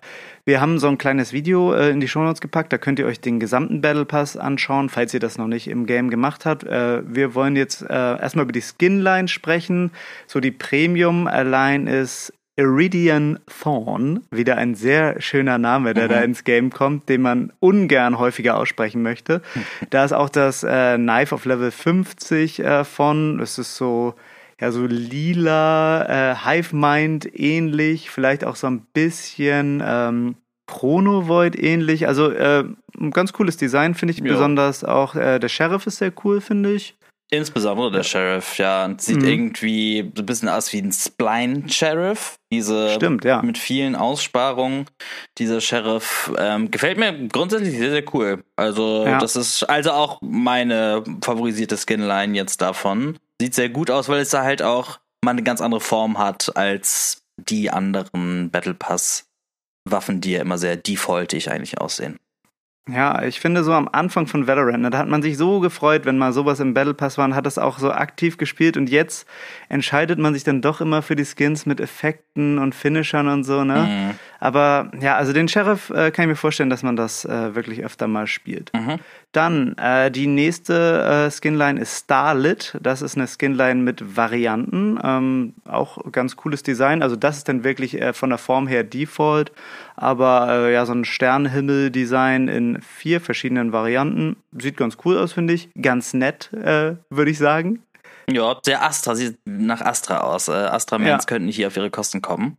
[0.46, 3.08] wir haben so ein kleines Video äh, in die Show Notes gepackt, da könnt ihr
[3.08, 6.64] euch den gesamten Battle Pass anschauen, falls ihr das noch nicht im Game gemacht habt.
[6.64, 9.90] Äh, wir wollen jetzt äh, erstmal über die Skinline sprechen.
[10.28, 16.10] So die Premium Line ist Iridian Thorn, wieder ein sehr schöner Name, der mhm.
[16.10, 19.42] da ins Game kommt, den man ungern häufiger aussprechen möchte.
[19.90, 23.40] Da ist auch das äh, Knife auf Level 50 äh, von.
[23.40, 24.16] Es ist so,
[24.60, 30.36] ja, so lila, äh, Hive Mind ähnlich, vielleicht auch so ein bisschen ähm,
[30.68, 32.08] Chrono Void ähnlich.
[32.08, 32.64] Also äh,
[32.98, 34.20] ein ganz cooles Design, finde ich.
[34.20, 34.26] Ja.
[34.26, 36.96] Besonders auch äh, der Sheriff ist sehr cool, finde ich.
[37.32, 38.94] Insbesondere der Sheriff, ja.
[38.98, 39.28] Sieht mhm.
[39.28, 42.38] irgendwie so ein bisschen aus wie ein Spline-Sheriff.
[42.52, 43.42] Diese Stimmt, ja.
[43.42, 44.86] mit vielen Aussparungen.
[45.40, 48.44] Dieser Sheriff ähm, gefällt mir grundsätzlich sehr, sehr cool.
[48.56, 49.18] Also, ja.
[49.18, 53.18] das ist also auch meine favorisierte Skinline jetzt davon.
[53.42, 56.56] Sieht sehr gut aus, weil es da halt auch mal eine ganz andere Form hat
[56.56, 59.28] als die anderen Battle Pass
[59.88, 62.20] Waffen, die ja immer sehr defaultig eigentlich aussehen.
[62.88, 66.06] Ja, ich finde so am Anfang von Valorant, ne, da hat man sich so gefreut,
[66.06, 68.92] wenn mal sowas im Battle Pass war und hat das auch so aktiv gespielt und
[68.92, 69.28] jetzt
[69.70, 73.64] entscheidet man sich dann doch immer für die Skins mit Effekten und Finishern und so,
[73.64, 73.88] ne?
[73.90, 74.20] Mhm.
[74.40, 77.84] Aber ja, also den Sheriff äh, kann ich mir vorstellen, dass man das äh, wirklich
[77.84, 78.72] öfter mal spielt.
[78.76, 79.00] Mhm.
[79.36, 82.78] Dann äh, die nächste äh, Skinline ist Starlit.
[82.82, 84.98] Das ist eine Skinline mit Varianten.
[85.04, 87.04] Ähm, auch ganz cooles Design.
[87.04, 89.52] Also das ist dann wirklich äh, von der Form her Default.
[89.98, 94.38] Aber äh, ja, so ein Sternenhimmel-Design in vier verschiedenen Varianten.
[94.58, 95.70] Sieht ganz cool aus, finde ich.
[95.82, 97.84] Ganz nett, äh, würde ich sagen.
[98.30, 100.48] Ja, der Astra sieht nach Astra aus.
[100.48, 101.28] Äh, Astra-Mans ja.
[101.28, 102.58] könnten hier auf ihre Kosten kommen.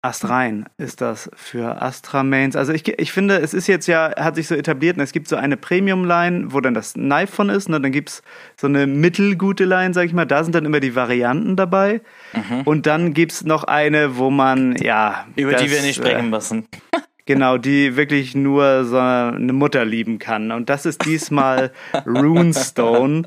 [0.00, 2.54] Astrein ist das für Astra Mains.
[2.54, 5.26] Also ich, ich finde, es ist jetzt ja, hat sich so etabliert, und es gibt
[5.26, 7.80] so eine Premium-Line, wo dann das Knife von ist, ne?
[7.80, 8.22] dann gibt es
[8.56, 12.00] so eine mittelgute Line, sag ich mal, da sind dann immer die Varianten dabei.
[12.32, 12.62] Mhm.
[12.62, 15.26] Und dann gibt es noch eine, wo man, ja.
[15.34, 16.68] Über das, die wir nicht sprechen äh, müssen.
[17.28, 20.50] Genau, die wirklich nur so eine Mutter lieben kann.
[20.50, 21.72] Und das ist diesmal
[22.06, 23.24] Runestone.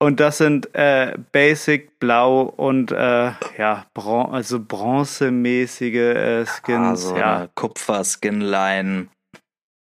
[0.00, 7.06] Und das sind äh, Basic Blau und äh, ja, Bron also bronzemäßige äh, Skins.
[7.06, 7.48] Also ja.
[7.54, 9.08] Kupfer-Skinline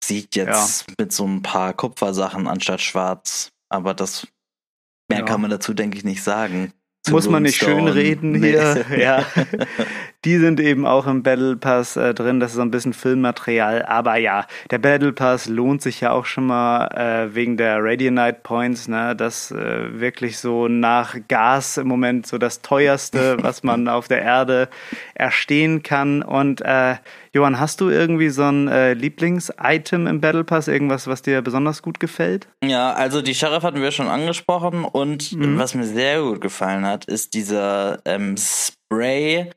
[0.03, 0.93] sieht jetzt ja.
[0.97, 3.49] mit so ein paar Kupfersachen anstatt schwarz.
[3.69, 4.27] Aber das
[5.09, 5.25] mehr ja.
[5.25, 6.73] kann man dazu, denke ich, nicht sagen.
[7.09, 8.85] Muss man nicht schön reden hier.
[8.89, 9.01] Nee.
[9.01, 9.25] ja.
[10.25, 12.39] Die sind eben auch im Battle Pass äh, drin.
[12.39, 13.83] Das ist so ein bisschen Filmmaterial.
[13.83, 18.39] Aber ja, der Battle Pass lohnt sich ja auch schon mal äh, wegen der Radianite
[18.41, 18.87] Points.
[18.87, 19.15] Ne?
[19.15, 24.21] Das äh, wirklich so nach Gas im Moment so das teuerste, was man auf der
[24.23, 24.69] Erde
[25.13, 26.23] erstehen kann.
[26.23, 26.95] Und äh,
[27.33, 30.67] Johann, hast du irgendwie so ein äh, Lieblings-Item im Battle Pass?
[30.67, 32.47] Irgendwas, was dir besonders gut gefällt?
[32.63, 34.83] Ja, also die Sheriff hatten wir schon angesprochen.
[34.83, 35.59] Und mhm.
[35.59, 39.51] was mir sehr gut gefallen hat, ist dieser ähm, Spray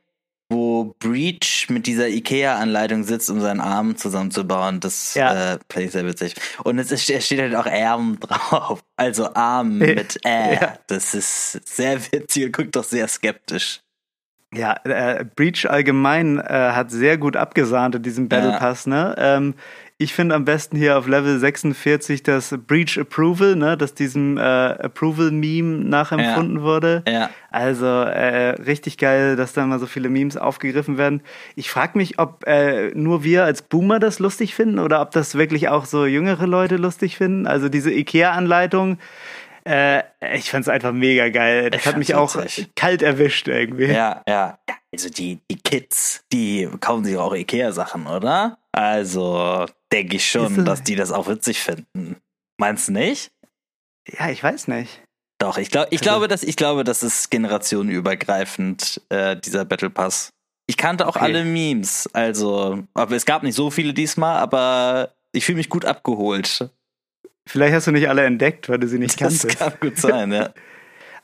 [0.50, 4.80] wo Breach mit dieser IKEA-Anleitung sitzt, um seinen Arm zusammenzubauen.
[4.80, 5.54] Das ja.
[5.54, 6.34] äh, finde ich sehr witzig.
[6.64, 8.82] Und es, ist, es steht halt auch Arm drauf.
[8.96, 10.54] Also Arm mit Ä.
[10.60, 10.74] Ja.
[10.88, 13.80] Das ist sehr witzig und guckt doch sehr skeptisch.
[14.52, 18.86] Ja, äh, Breach allgemein äh, hat sehr gut abgesahnt in diesem Battle Pass.
[18.88, 19.14] Ne?
[19.16, 19.54] Ähm,
[20.02, 24.40] ich finde am besten hier auf Level 46 das Breach Approval, ne, dass diesem äh,
[24.40, 26.62] Approval-Meme nachempfunden ja.
[26.62, 27.02] wurde.
[27.06, 27.28] Ja.
[27.50, 31.20] Also äh, richtig geil, dass da mal so viele Memes aufgegriffen werden.
[31.54, 35.34] Ich frage mich, ob äh, nur wir als Boomer das lustig finden oder ob das
[35.34, 37.46] wirklich auch so jüngere Leute lustig finden.
[37.46, 38.96] Also diese IKEA-Anleitung.
[39.64, 41.68] Äh, ich fand's einfach mega geil.
[41.68, 42.74] Das ich hat mich auch witzig.
[42.74, 43.92] kalt erwischt irgendwie.
[43.92, 44.58] Ja, ja.
[44.94, 48.56] Also die, die Kids, die kaufen sich auch Ikea-Sachen, oder?
[48.72, 52.16] Also denke ich schon, dass die das auch witzig finden.
[52.58, 53.30] Meinst du nicht?
[54.08, 55.02] Ja, ich weiß nicht.
[55.38, 59.88] Doch, ich, glaub, ich, also, glaube, dass, ich glaube, das ist generationenübergreifend, äh, dieser Battle
[59.88, 60.30] Pass.
[60.66, 61.24] Ich kannte auch okay.
[61.24, 65.84] alle Memes, also, aber es gab nicht so viele diesmal, aber ich fühle mich gut
[65.84, 66.70] abgeholt.
[67.46, 69.44] Vielleicht hast du nicht alle entdeckt, weil du sie nicht kanntest.
[69.44, 70.52] Das kann gut sein, ja.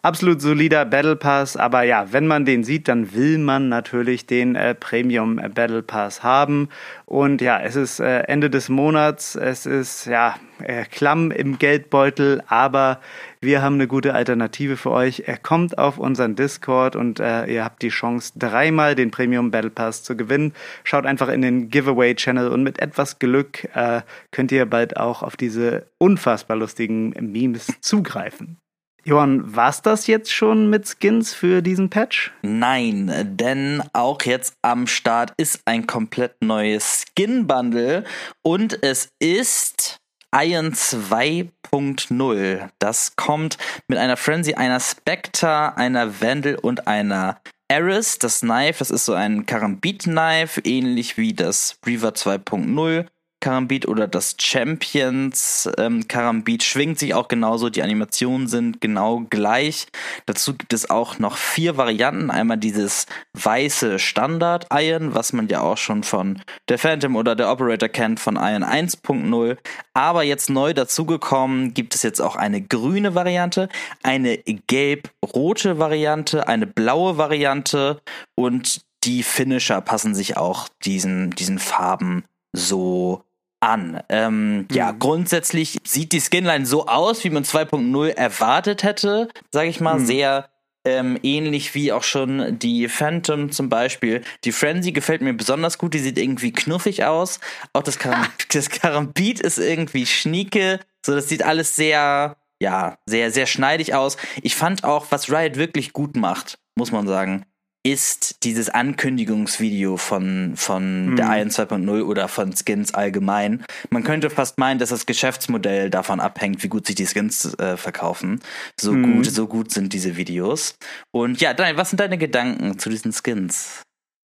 [0.02, 4.54] absolut solider Battle Pass, aber ja, wenn man den sieht, dann will man natürlich den
[4.54, 6.68] äh, Premium Battle Pass haben.
[7.04, 12.42] Und ja, es ist äh, Ende des Monats, es ist ja äh, klamm im Geldbeutel,
[12.46, 13.00] aber
[13.40, 15.24] wir haben eine gute Alternative für euch.
[15.26, 19.70] Er kommt auf unseren Discord und äh, ihr habt die Chance, dreimal den Premium Battle
[19.70, 20.52] Pass zu gewinnen.
[20.84, 25.36] Schaut einfach in den Giveaway-Channel und mit etwas Glück äh, könnt ihr bald auch auf
[25.36, 28.58] diese unfassbar lustigen Memes zugreifen.
[29.06, 32.32] Johann, war's das jetzt schon mit Skins für diesen Patch?
[32.42, 38.02] Nein, denn auch jetzt am Start ist ein komplett neues Skin-Bundle
[38.42, 39.98] und es ist
[40.34, 42.68] Iron 2.0.
[42.80, 48.18] Das kommt mit einer Frenzy, einer Spectre, einer Vandal und einer Eris.
[48.18, 53.06] Das Knife, das ist so ein Karambit-Knife, ähnlich wie das Breaver 2.0.
[53.46, 57.70] Karambit oder das Champions ähm, Karambit schwingt sich auch genauso.
[57.70, 59.86] Die Animationen sind genau gleich.
[60.26, 62.32] Dazu gibt es auch noch vier Varianten.
[62.32, 67.48] Einmal dieses weiße Standard Iron, was man ja auch schon von der Phantom oder der
[67.48, 69.56] Operator kennt von Iron 1.0.
[69.94, 73.68] Aber jetzt neu dazugekommen gibt es jetzt auch eine grüne Variante,
[74.02, 78.00] eine gelb-rote Variante, eine blaue Variante
[78.34, 83.22] und die Finisher passen sich auch diesen, diesen Farben so
[83.60, 84.02] an.
[84.08, 84.66] Ähm, mhm.
[84.72, 89.98] Ja, grundsätzlich sieht die Skinline so aus, wie man 2.0 erwartet hätte, sage ich mal,
[89.98, 90.06] mhm.
[90.06, 90.48] sehr
[90.84, 94.22] ähm, ähnlich wie auch schon die Phantom zum Beispiel.
[94.44, 97.40] Die Frenzy gefällt mir besonders gut, die sieht irgendwie knuffig aus.
[97.72, 103.32] Auch das, Karam das Karambit ist irgendwie schnieke, so das sieht alles sehr, ja, sehr,
[103.32, 104.16] sehr schneidig aus.
[104.42, 107.44] Ich fand auch, was Riot wirklich gut macht, muss man sagen
[107.86, 111.16] ist dieses Ankündigungsvideo von, von mhm.
[111.16, 113.64] der Iron 2.0 oder von Skins allgemein.
[113.90, 117.76] Man könnte fast meinen, dass das Geschäftsmodell davon abhängt, wie gut sich die Skins äh,
[117.76, 118.40] verkaufen.
[118.80, 119.18] So mhm.
[119.18, 120.74] gut, so gut sind diese Videos.
[121.12, 123.82] Und ja, dann, was sind deine Gedanken zu diesen Skins?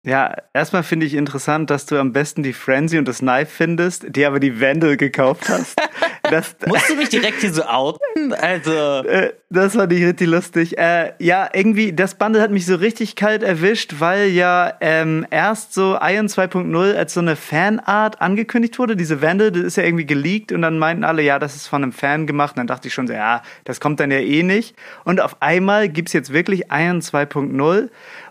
[0.05, 4.05] Ja, erstmal finde ich interessant, dass du am besten die Frenzy und das Knife findest,
[4.15, 5.75] die aber die Vandal gekauft hast.
[6.29, 8.33] Das, Musst du mich direkt hier so outen?
[8.33, 8.71] Also.
[8.71, 10.77] Äh, das war nicht richtig lustig.
[10.77, 15.73] Äh, ja, irgendwie, das Bundle hat mich so richtig kalt erwischt, weil ja ähm, erst
[15.73, 18.95] so Iron 2.0 als so eine Fanart angekündigt wurde.
[18.95, 21.81] Diese Vandal, das ist ja irgendwie geleakt und dann meinten alle, ja, das ist von
[21.81, 22.51] einem Fan gemacht.
[22.51, 24.75] Und dann dachte ich schon so, ja, das kommt dann ja eh nicht.
[25.03, 27.89] Und auf einmal gibt's jetzt wirklich Iron 2.0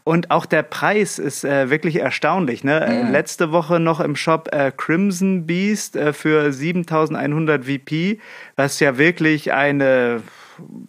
[0.08, 2.64] und auch der Preis ist äh, wirklich erstaunlich.
[2.64, 3.04] Ne?
[3.04, 3.12] Mhm.
[3.12, 8.18] Letzte Woche noch im Shop äh, Crimson Beast äh, für 7100 VP,
[8.56, 10.22] was ja wirklich eine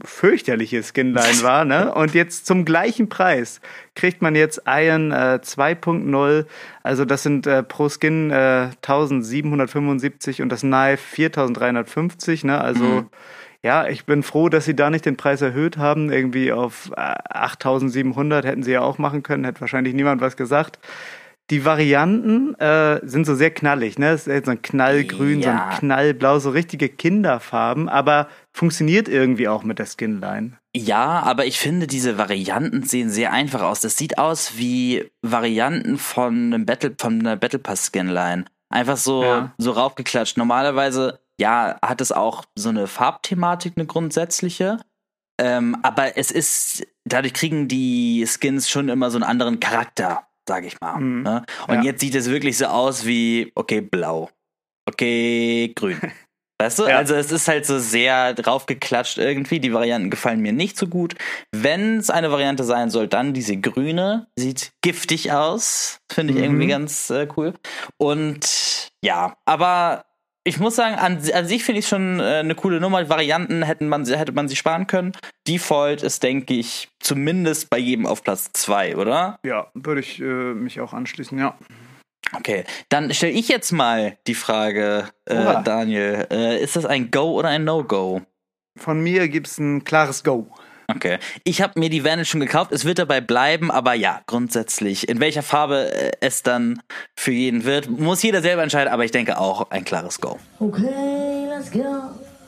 [0.06, 1.94] fürchterliches Skinline war, ne?
[1.94, 3.60] Und jetzt zum gleichen Preis
[3.94, 6.46] kriegt man jetzt Iron äh, 2.0.
[6.82, 12.62] Also das sind äh, pro Skin äh, 1775 und das Knife 4350, ne?
[12.62, 13.10] Also mhm.
[13.63, 16.12] Ja, ich bin froh, dass sie da nicht den Preis erhöht haben.
[16.12, 20.80] Irgendwie auf 8700 äh, hätten sie ja auch machen können, hätte wahrscheinlich niemand was gesagt.
[21.50, 24.10] Die Varianten äh, sind so sehr knallig, ne?
[24.12, 25.43] Es ist so ein Knallgrün, ja.
[25.43, 30.60] so ein Knallblau, so richtige Kinderfarben, aber funktioniert irgendwie auch mit der Skinline.
[30.76, 33.82] Ja, aber ich finde, diese Varianten sehen sehr einfach aus.
[33.82, 38.45] Das sieht aus wie Varianten von einem Battle, von einer Battle Pass Skinline.
[38.69, 39.52] Einfach so, ja.
[39.58, 40.38] so raufgeklatscht.
[40.38, 44.80] Normalerweise, ja, hat es auch so eine Farbthematik, eine grundsätzliche.
[45.39, 50.67] Ähm, aber es ist, dadurch kriegen die Skins schon immer so einen anderen Charakter sage
[50.67, 50.99] ich mal.
[50.99, 51.21] Mhm.
[51.21, 51.45] Ne?
[51.67, 51.84] Und ja.
[51.84, 54.30] jetzt sieht es wirklich so aus wie, okay, blau.
[54.86, 56.02] Okay, grün.
[56.62, 56.88] Weißt du?
[56.88, 56.97] Ja.
[56.97, 59.62] Also es ist halt so sehr draufgeklatscht irgendwie.
[59.62, 61.15] Die Varianten gefallen mir nicht so gut.
[61.56, 64.28] Wenn es eine Variante sein soll, dann diese grüne.
[64.36, 66.02] Sieht giftig aus.
[66.12, 66.43] Finde ich mhm.
[66.43, 67.54] irgendwie ganz äh, cool.
[67.97, 70.04] Und ja, aber
[70.43, 73.08] ich muss sagen, an, an sich finde ich schon äh, eine coole Nummer.
[73.10, 75.12] Varianten hätten man, hätte man sich sparen können.
[75.47, 79.39] Default ist, denke ich, zumindest bei jedem auf Platz 2, oder?
[79.43, 81.58] Ja, würde ich äh, mich auch anschließen, ja.
[82.36, 86.28] Okay, dann stelle ich jetzt mal die Frage, äh, Daniel.
[86.30, 88.21] Äh, ist das ein Go oder ein No-Go?
[88.78, 90.47] Von mir gibt es ein klares Go.
[90.95, 91.19] Okay.
[91.43, 92.71] Ich habe mir die Vanish schon gekauft.
[92.71, 95.08] Es wird dabei bleiben, aber ja, grundsätzlich.
[95.08, 96.82] In welcher Farbe äh, es dann
[97.15, 100.39] für jeden wird, muss jeder selber entscheiden, aber ich denke auch ein klares Go.
[100.60, 101.84] Okay, let's go.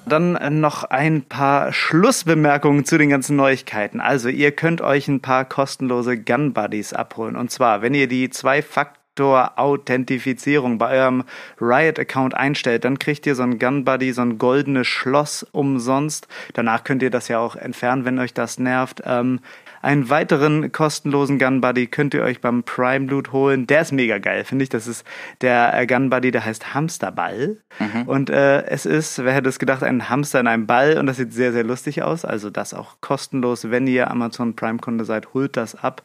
[0.08, 4.02] Dann äh, noch ein paar Schlussbemerkungen zu den ganzen Neuigkeiten.
[4.02, 7.36] Also, ihr könnt euch ein paar kostenlose Gun Buddies abholen.
[7.36, 11.24] Und zwar, wenn ihr die zwei Fakten Faktor-Authentifizierung bei eurem
[11.60, 16.28] Riot-Account einstellt, dann kriegt ihr so ein Gun Buddy, so ein goldenes Schloss umsonst.
[16.54, 19.02] Danach könnt ihr das ja auch entfernen, wenn euch das nervt.
[19.06, 19.40] Ähm,
[19.82, 23.68] einen weiteren kostenlosen Gun Buddy könnt ihr euch beim Prime Loot holen.
[23.68, 24.70] Der ist mega geil, finde ich.
[24.70, 25.06] Das ist
[25.42, 27.58] der äh, Gun Buddy, der heißt Hamsterball.
[27.80, 28.04] Mhm.
[28.04, 30.98] Und äh, es ist, wer hätte es gedacht, ein Hamster in einem Ball.
[30.98, 32.26] Und das sieht sehr, sehr lustig aus.
[32.26, 33.72] Also das auch kostenlos.
[33.72, 36.04] Wenn ihr Amazon Prime-Kunde seid, holt das ab.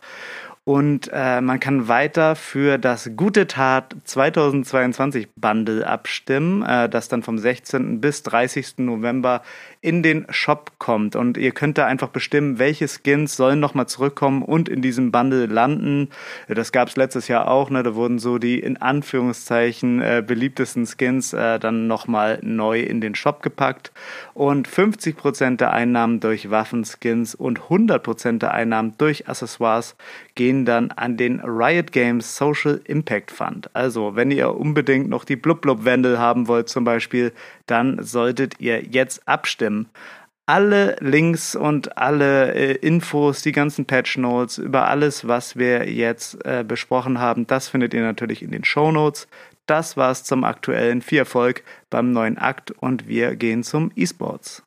[0.69, 7.23] Und äh, man kann weiter für das Gute Tat 2022 Bundle abstimmen, äh, das dann
[7.23, 8.01] vom 16.
[8.01, 8.79] bis 30.
[8.79, 9.43] November
[9.87, 11.15] in den Shop kommt.
[11.15, 15.47] Und ihr könnt da einfach bestimmen, welche Skins sollen nochmal zurückkommen und in diesem Bundle
[15.47, 16.09] landen.
[16.49, 17.85] Das gab es letztes Jahr auch, ne?
[17.85, 23.15] Da wurden so die in Anführungszeichen äh, beliebtesten Skins äh, dann nochmal neu in den
[23.15, 23.93] Shop gepackt.
[24.35, 29.95] Und 50% der Einnahmen durch Waffenskins und 100% der Einnahmen durch Accessoires
[30.35, 33.71] gehen dann an den Riot Games Social Impact Fund.
[33.73, 37.33] Also, wenn ihr unbedingt noch die Blub Blub Wendel haben wollt zum Beispiel,
[37.67, 39.76] dann solltet ihr jetzt abstimmen.
[40.49, 46.45] Alle Links und alle äh, Infos, die ganzen Patch Notes über alles, was wir jetzt
[46.45, 49.27] äh, besprochen haben, das findet ihr natürlich in den Show Notes.
[49.67, 54.63] Das war's zum aktuellen Vierfolg beim neuen Akt und wir gehen zum E-Sports.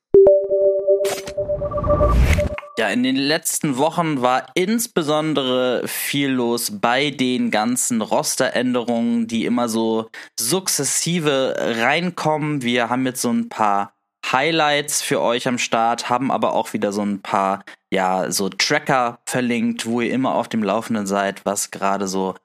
[2.80, 9.68] Ja, in den letzten Wochen war insbesondere viel los bei den ganzen Rosteränderungen, die immer
[9.68, 12.62] so sukzessive reinkommen.
[12.62, 13.92] Wir haben jetzt so ein paar
[14.26, 19.20] Highlights für euch am Start, haben aber auch wieder so ein paar, ja, so Tracker
[19.26, 22.36] verlinkt, wo ihr immer auf dem Laufenden seid, was gerade so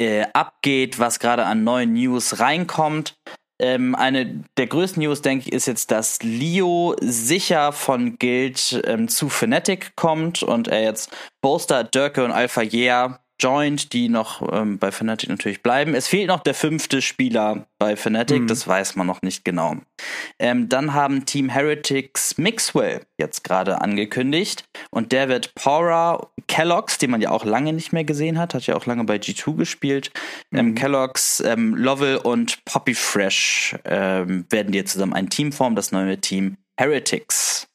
[0.00, 3.14] äh, abgeht, was gerade an neuen News reinkommt.
[3.60, 9.08] Ähm, eine der größten News, denke ich, ist jetzt, dass Leo sicher von Guild ähm,
[9.08, 14.78] zu Fnatic kommt und er jetzt Bolster, Dirke und Alpha Yeah joint, die noch ähm,
[14.78, 15.94] bei Fnatic natürlich bleiben.
[15.94, 18.46] Es fehlt noch der fünfte Spieler bei Fnatic, mhm.
[18.46, 19.76] das weiß man noch nicht genau.
[20.38, 27.10] Ähm, dann haben Team Heretics Mixwell jetzt gerade angekündigt und der wird Pora Kellogg's, den
[27.10, 30.12] man ja auch lange nicht mehr gesehen hat, hat ja auch lange bei G2 gespielt.
[30.52, 30.68] Ähm, mhm.
[30.68, 36.18] Ähm, Kellogg's, Lovell und Poppy Fresh ähm, werden jetzt zusammen ein Team formen, das neue
[36.18, 37.68] Team Heretics.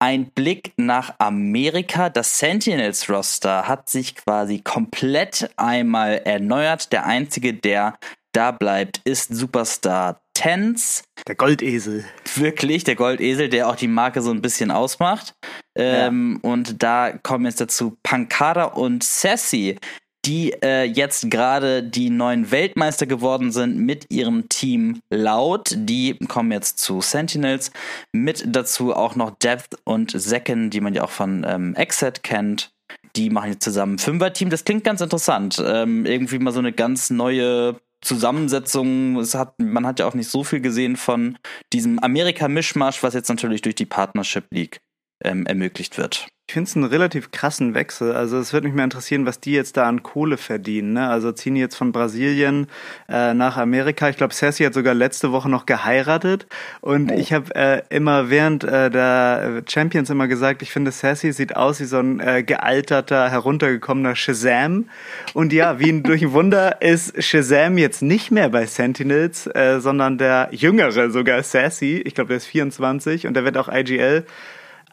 [0.00, 2.08] Ein Blick nach Amerika.
[2.08, 6.92] Das Sentinels-Roster hat sich quasi komplett einmal erneuert.
[6.92, 7.98] Der einzige, der
[8.32, 11.02] da bleibt, ist Superstar Tens.
[11.26, 12.04] Der Goldesel.
[12.36, 15.34] Wirklich, der Goldesel, der auch die Marke so ein bisschen ausmacht.
[15.76, 16.48] Ähm, ja.
[16.48, 19.78] Und da kommen jetzt dazu Pankara und Sassy,
[20.24, 25.72] die äh, jetzt gerade die neuen Weltmeister geworden sind mit ihrem Team Laut.
[25.74, 27.70] Die kommen jetzt zu Sentinels.
[28.12, 32.70] Mit dazu auch noch Depth und Zekken, die man ja auch von ähm, Exit kennt.
[33.16, 34.50] Die machen jetzt zusammen Fünfer-Team.
[34.50, 35.62] Das klingt ganz interessant.
[35.64, 40.30] Ähm, irgendwie mal so eine ganz neue Zusammensetzung, es hat, man hat ja auch nicht
[40.30, 41.36] so viel gesehen von
[41.72, 44.80] diesem Amerika-Mischmasch, was jetzt natürlich durch die Partnership League
[45.24, 46.28] ähm, ermöglicht wird.
[46.50, 48.14] Ich finde es einen relativ krassen Wechsel.
[48.14, 50.94] Also es würde mich mal interessieren, was die jetzt da an Kohle verdienen.
[50.94, 51.06] Ne?
[51.06, 52.68] Also ziehen die jetzt von Brasilien
[53.06, 54.08] äh, nach Amerika.
[54.08, 56.46] Ich glaube, Sassy hat sogar letzte Woche noch geheiratet.
[56.80, 57.14] Und oh.
[57.14, 61.80] ich habe äh, immer während äh, der Champions immer gesagt, ich finde, Sassy sieht aus
[61.80, 64.88] wie so ein äh, gealterter, heruntergekommener Shazam.
[65.34, 69.80] Und ja, wie ein, durch ein Wunder ist Shazam jetzt nicht mehr bei Sentinels, äh,
[69.80, 72.00] sondern der jüngere sogar Sassy.
[72.06, 74.24] Ich glaube, der ist 24 und der wird auch IGL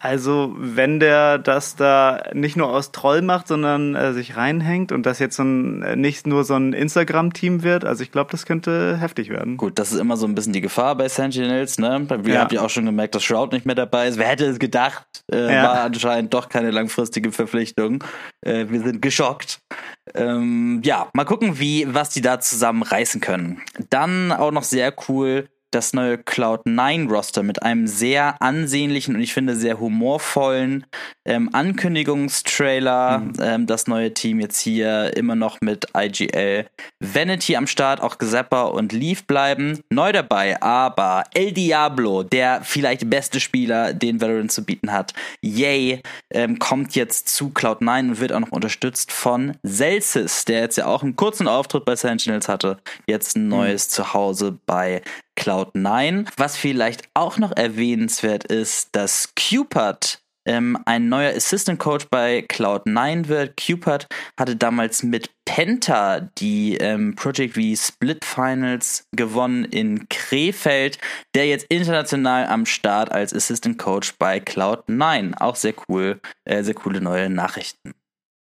[0.06, 5.06] also, wenn der das da nicht nur aus Troll macht, sondern äh, sich reinhängt und
[5.06, 8.46] das jetzt so ein, äh, nicht nur so ein Instagram-Team wird, also ich glaube, das
[8.46, 9.58] könnte heftig werden.
[9.58, 12.06] Gut, das ist immer so ein bisschen die Gefahr bei Sentinels, ne?
[12.24, 12.42] Wir ja.
[12.42, 14.20] haben ja auch schon gemerkt, dass Shroud nicht mehr dabei ist.
[14.20, 15.08] Wer hätte es gedacht?
[15.32, 15.64] Äh, ja.
[15.64, 18.04] War anscheinend doch keine langfristige Verpflichtung.
[18.42, 19.60] Äh, wir sind geschockt.
[20.14, 23.62] Ähm, ja, mal gucken, wie, was die da zusammen reißen können.
[23.90, 29.56] Dann auch noch sehr cool, das neue Cloud9-Roster mit einem sehr ansehnlichen und ich finde
[29.56, 30.86] sehr humorvollen
[31.26, 33.20] ähm, Ankündigungstrailer.
[33.20, 33.34] Mhm.
[33.42, 36.66] Ähm, das neue Team jetzt hier immer noch mit IGL
[37.02, 39.82] Vanity am Start, auch Gesapper und Leaf bleiben.
[39.90, 45.14] Neu dabei, aber El Diablo, der vielleicht beste Spieler, den Valorant zu bieten hat.
[45.42, 46.02] Yay,
[46.34, 50.86] ähm, kommt jetzt zu Cloud9 und wird auch noch unterstützt von Celsius, der jetzt ja
[50.86, 52.78] auch einen kurzen Auftritt bei Sentinels hatte.
[53.08, 53.50] Jetzt ein mhm.
[53.50, 53.92] neues mhm.
[53.92, 55.02] Zuhause bei
[55.38, 56.28] Cloud9.
[56.38, 63.28] Was vielleicht auch noch erwähnenswert ist, dass Cupid ähm, ein neuer Assistant Coach bei Cloud9
[63.28, 63.58] wird.
[63.58, 64.08] Cupid
[64.40, 70.98] hatte damals mit Penta die ähm, Project V Split Finals gewonnen in Krefeld,
[71.34, 75.36] der jetzt international am Start als Assistant Coach bei Cloud9.
[75.40, 77.94] Auch sehr cool, äh, sehr coole neue Nachrichten.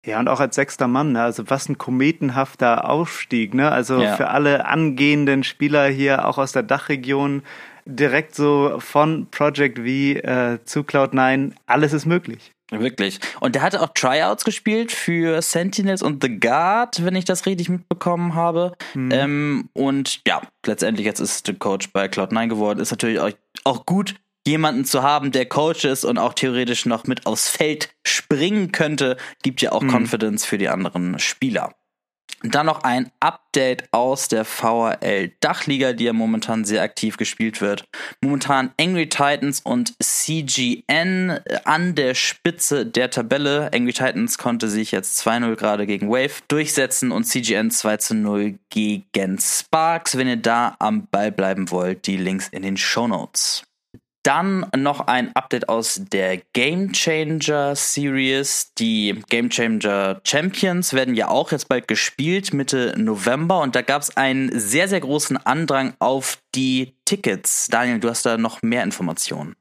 [0.06, 1.22] Ja, und auch als sechster Mann, ne?
[1.22, 3.72] also was ein kometenhafter Aufstieg, ne?
[3.72, 4.14] Also ja.
[4.14, 7.42] für alle angehenden Spieler hier, auch aus der Dachregion,
[7.86, 12.52] direkt so von Project V äh, zu Cloud9, alles ist möglich.
[12.70, 13.20] Wirklich.
[13.40, 17.68] Und der hatte auch Tryouts gespielt für Sentinels und The Guard, wenn ich das richtig
[17.68, 18.72] mitbekommen habe.
[18.94, 19.10] Mhm.
[19.12, 22.80] Ähm, und ja, letztendlich jetzt ist der Coach bei Cloud9 geworden.
[22.80, 23.30] Ist natürlich auch,
[23.64, 24.16] auch gut,
[24.46, 29.16] jemanden zu haben, der Coach ist und auch theoretisch noch mit aufs Feld springen könnte,
[29.42, 29.90] gibt ja auch mhm.
[29.90, 31.74] Confidence für die anderen Spieler.
[32.42, 37.88] Dann noch ein Update aus der VRL Dachliga, die ja momentan sehr aktiv gespielt wird.
[38.20, 43.70] Momentan Angry Titans und CGN an der Spitze der Tabelle.
[43.72, 50.18] Angry Titans konnte sich jetzt 2-0 gerade gegen Wave durchsetzen und CGN 2-0 gegen Sparks.
[50.18, 53.66] Wenn ihr da am Ball bleiben wollt, die Links in den Show Notes.
[54.26, 58.72] Dann noch ein Update aus der Game Changer Series.
[58.76, 63.60] Die Game Changer Champions werden ja auch jetzt bald gespielt, Mitte November.
[63.60, 67.68] Und da gab es einen sehr, sehr großen Andrang auf die Tickets.
[67.68, 69.54] Daniel, du hast da noch mehr Informationen.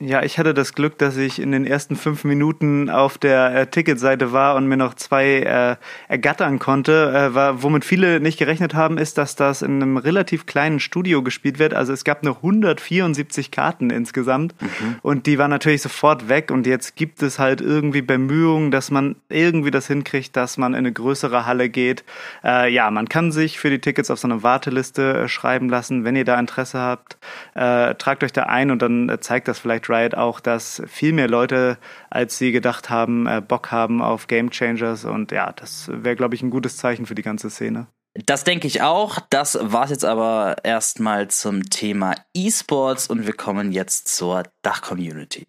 [0.00, 3.66] Ja, ich hatte das Glück, dass ich in den ersten fünf Minuten auf der äh,
[3.68, 5.76] Ticketseite war und mir noch zwei äh,
[6.08, 7.12] ergattern konnte.
[7.14, 11.22] Äh, war, womit viele nicht gerechnet haben, ist, dass das in einem relativ kleinen Studio
[11.22, 11.74] gespielt wird.
[11.74, 14.96] Also es gab nur 174 Karten insgesamt mhm.
[15.02, 16.50] und die waren natürlich sofort weg.
[16.50, 20.78] Und jetzt gibt es halt irgendwie Bemühungen, dass man irgendwie das hinkriegt, dass man in
[20.78, 22.02] eine größere Halle geht.
[22.42, 26.02] Äh, ja, man kann sich für die Tickets auf so eine Warteliste äh, schreiben lassen.
[26.02, 27.16] Wenn ihr da Interesse habt,
[27.54, 31.12] äh, tragt euch da ein und dann äh, zeigt das vielleicht Riot auch, dass viel
[31.12, 31.78] mehr Leute,
[32.10, 35.04] als sie gedacht haben, äh, Bock haben auf Game Changers.
[35.04, 37.86] Und ja, das wäre, glaube ich, ein gutes Zeichen für die ganze Szene.
[38.26, 39.18] Das denke ich auch.
[39.30, 45.44] Das war es jetzt aber erstmal zum Thema E-Sports und wir kommen jetzt zur Dach-Community.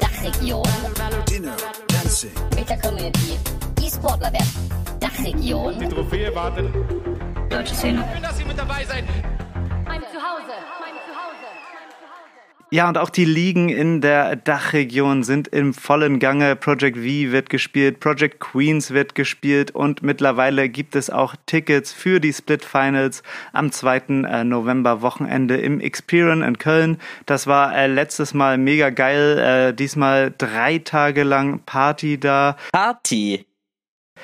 [0.00, 0.62] Dachregion.
[1.28, 1.56] Dinner,
[1.88, 2.30] Dancing.
[2.56, 3.38] Mit der Community.
[3.82, 4.48] E-Sportler werden.
[5.00, 5.78] Dachregion.
[5.78, 6.72] Die Trophäe wartet.
[7.50, 8.04] Deutsche Szene.
[8.12, 9.04] Schön, dass Sie mit dabei seid.
[10.14, 10.54] Zuhause.
[10.80, 11.34] Mein Zuhause.
[12.70, 16.56] Ja, und auch die Ligen in der Dachregion sind im vollen Gange.
[16.56, 22.20] Project V wird gespielt, Project Queens wird gespielt und mittlerweile gibt es auch Tickets für
[22.20, 23.96] die Split Finals am 2.
[23.96, 26.98] Äh, November Wochenende im Experian in Köln.
[27.26, 29.38] Das war äh, letztes Mal mega geil.
[29.38, 32.56] Äh, diesmal drei Tage lang Party da.
[32.72, 33.46] Party?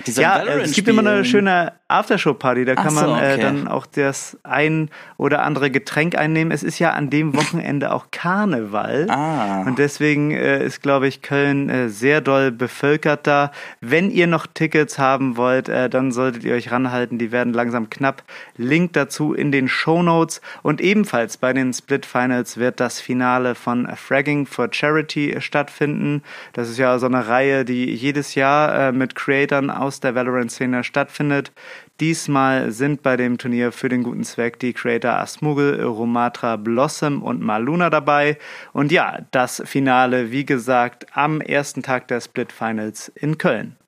[0.07, 3.43] Ja, es gibt immer eine schöne Aftershow-Party, da kann so, man äh, okay.
[3.43, 6.53] dann auch das ein oder andere Getränk einnehmen.
[6.53, 9.07] Es ist ja an dem Wochenende auch Karneval.
[9.11, 9.63] Ah.
[9.67, 13.51] Und deswegen äh, ist, glaube ich, Köln äh, sehr doll bevölkert da.
[13.81, 17.19] Wenn ihr noch Tickets haben wollt, äh, dann solltet ihr euch ranhalten.
[17.19, 18.23] Die werden langsam knapp.
[18.57, 20.41] Link dazu in den Show Notes.
[20.63, 26.23] Und ebenfalls bei den Split Finals wird das Finale von Fragging for Charity stattfinden.
[26.53, 30.15] Das ist ja so eine Reihe, die jedes Jahr äh, mit Creatern aus aus der
[30.15, 31.51] Valorant-Szene stattfindet.
[31.99, 37.43] Diesmal sind bei dem Turnier für den guten Zweck die Creator Asmugel, Romatra Blossom und
[37.43, 38.39] Maluna dabei.
[38.73, 43.80] Und ja, das Finale, wie gesagt, am ersten Tag der Split Finals in Köln.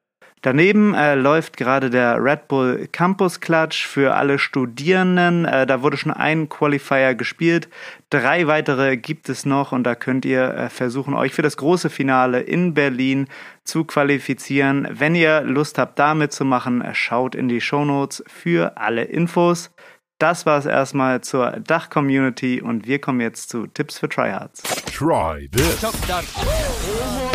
[0.43, 5.45] Daneben äh, läuft gerade der Red Bull Campus Clutch für alle Studierenden.
[5.45, 7.69] Äh, da wurde schon ein Qualifier gespielt.
[8.11, 11.91] Drei weitere gibt es noch und da könnt ihr äh, versuchen, euch für das große
[11.91, 13.29] Finale in Berlin
[13.63, 14.89] zu qualifizieren.
[14.91, 19.71] Wenn ihr Lust habt, da mitzumachen, schaut in die Show Notes für alle Infos.
[20.19, 24.63] Das war es erstmal zur Dach-Community und wir kommen jetzt zu Tipps für Tryhards.
[24.87, 25.85] Try this.
[25.85, 25.93] Oh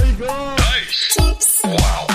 [0.01, 0.57] my God.
[0.57, 1.15] Nice.
[1.17, 1.61] Tipps.
[1.63, 2.06] Wow.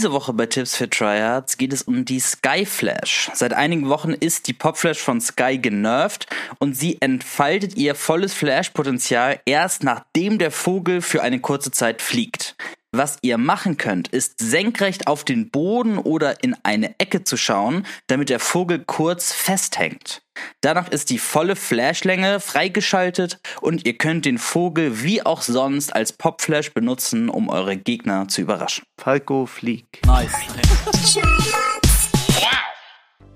[0.00, 3.30] Diese Woche bei Tipps für Tryhards geht es um die Sky Flash.
[3.34, 6.26] Seit einigen Wochen ist die Pop Flash von Sky genervt
[6.58, 12.56] und sie entfaltet ihr volles Flash-Potenzial erst nachdem der Vogel für eine kurze Zeit fliegt.
[12.92, 17.86] Was ihr machen könnt, ist senkrecht auf den Boden oder in eine Ecke zu schauen,
[18.08, 20.22] damit der Vogel kurz festhängt.
[20.60, 26.12] Danach ist die volle Flashlänge freigeschaltet und ihr könnt den Vogel wie auch sonst als
[26.12, 28.82] Popflash benutzen, um eure Gegner zu überraschen.
[29.00, 30.04] Falco fliegt.
[30.04, 30.32] Nice.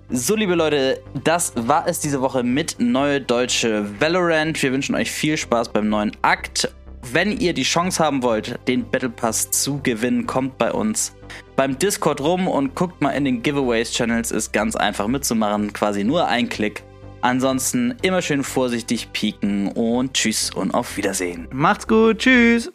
[0.09, 4.61] So, liebe Leute, das war es diese Woche mit Neue Deutsche Valorant.
[4.61, 6.69] Wir wünschen euch viel Spaß beim neuen Akt
[7.13, 11.15] wenn ihr die Chance haben wollt, den Battle Pass zu gewinnen, kommt bei uns
[11.57, 14.31] beim Discord rum und guckt mal in den Giveaways-Channels.
[14.31, 16.83] Ist ganz einfach mitzumachen, quasi nur ein Klick.
[17.21, 21.49] Ansonsten immer schön vorsichtig pieken und tschüss und auf Wiedersehen.
[21.53, 22.71] Macht's gut, tschüss.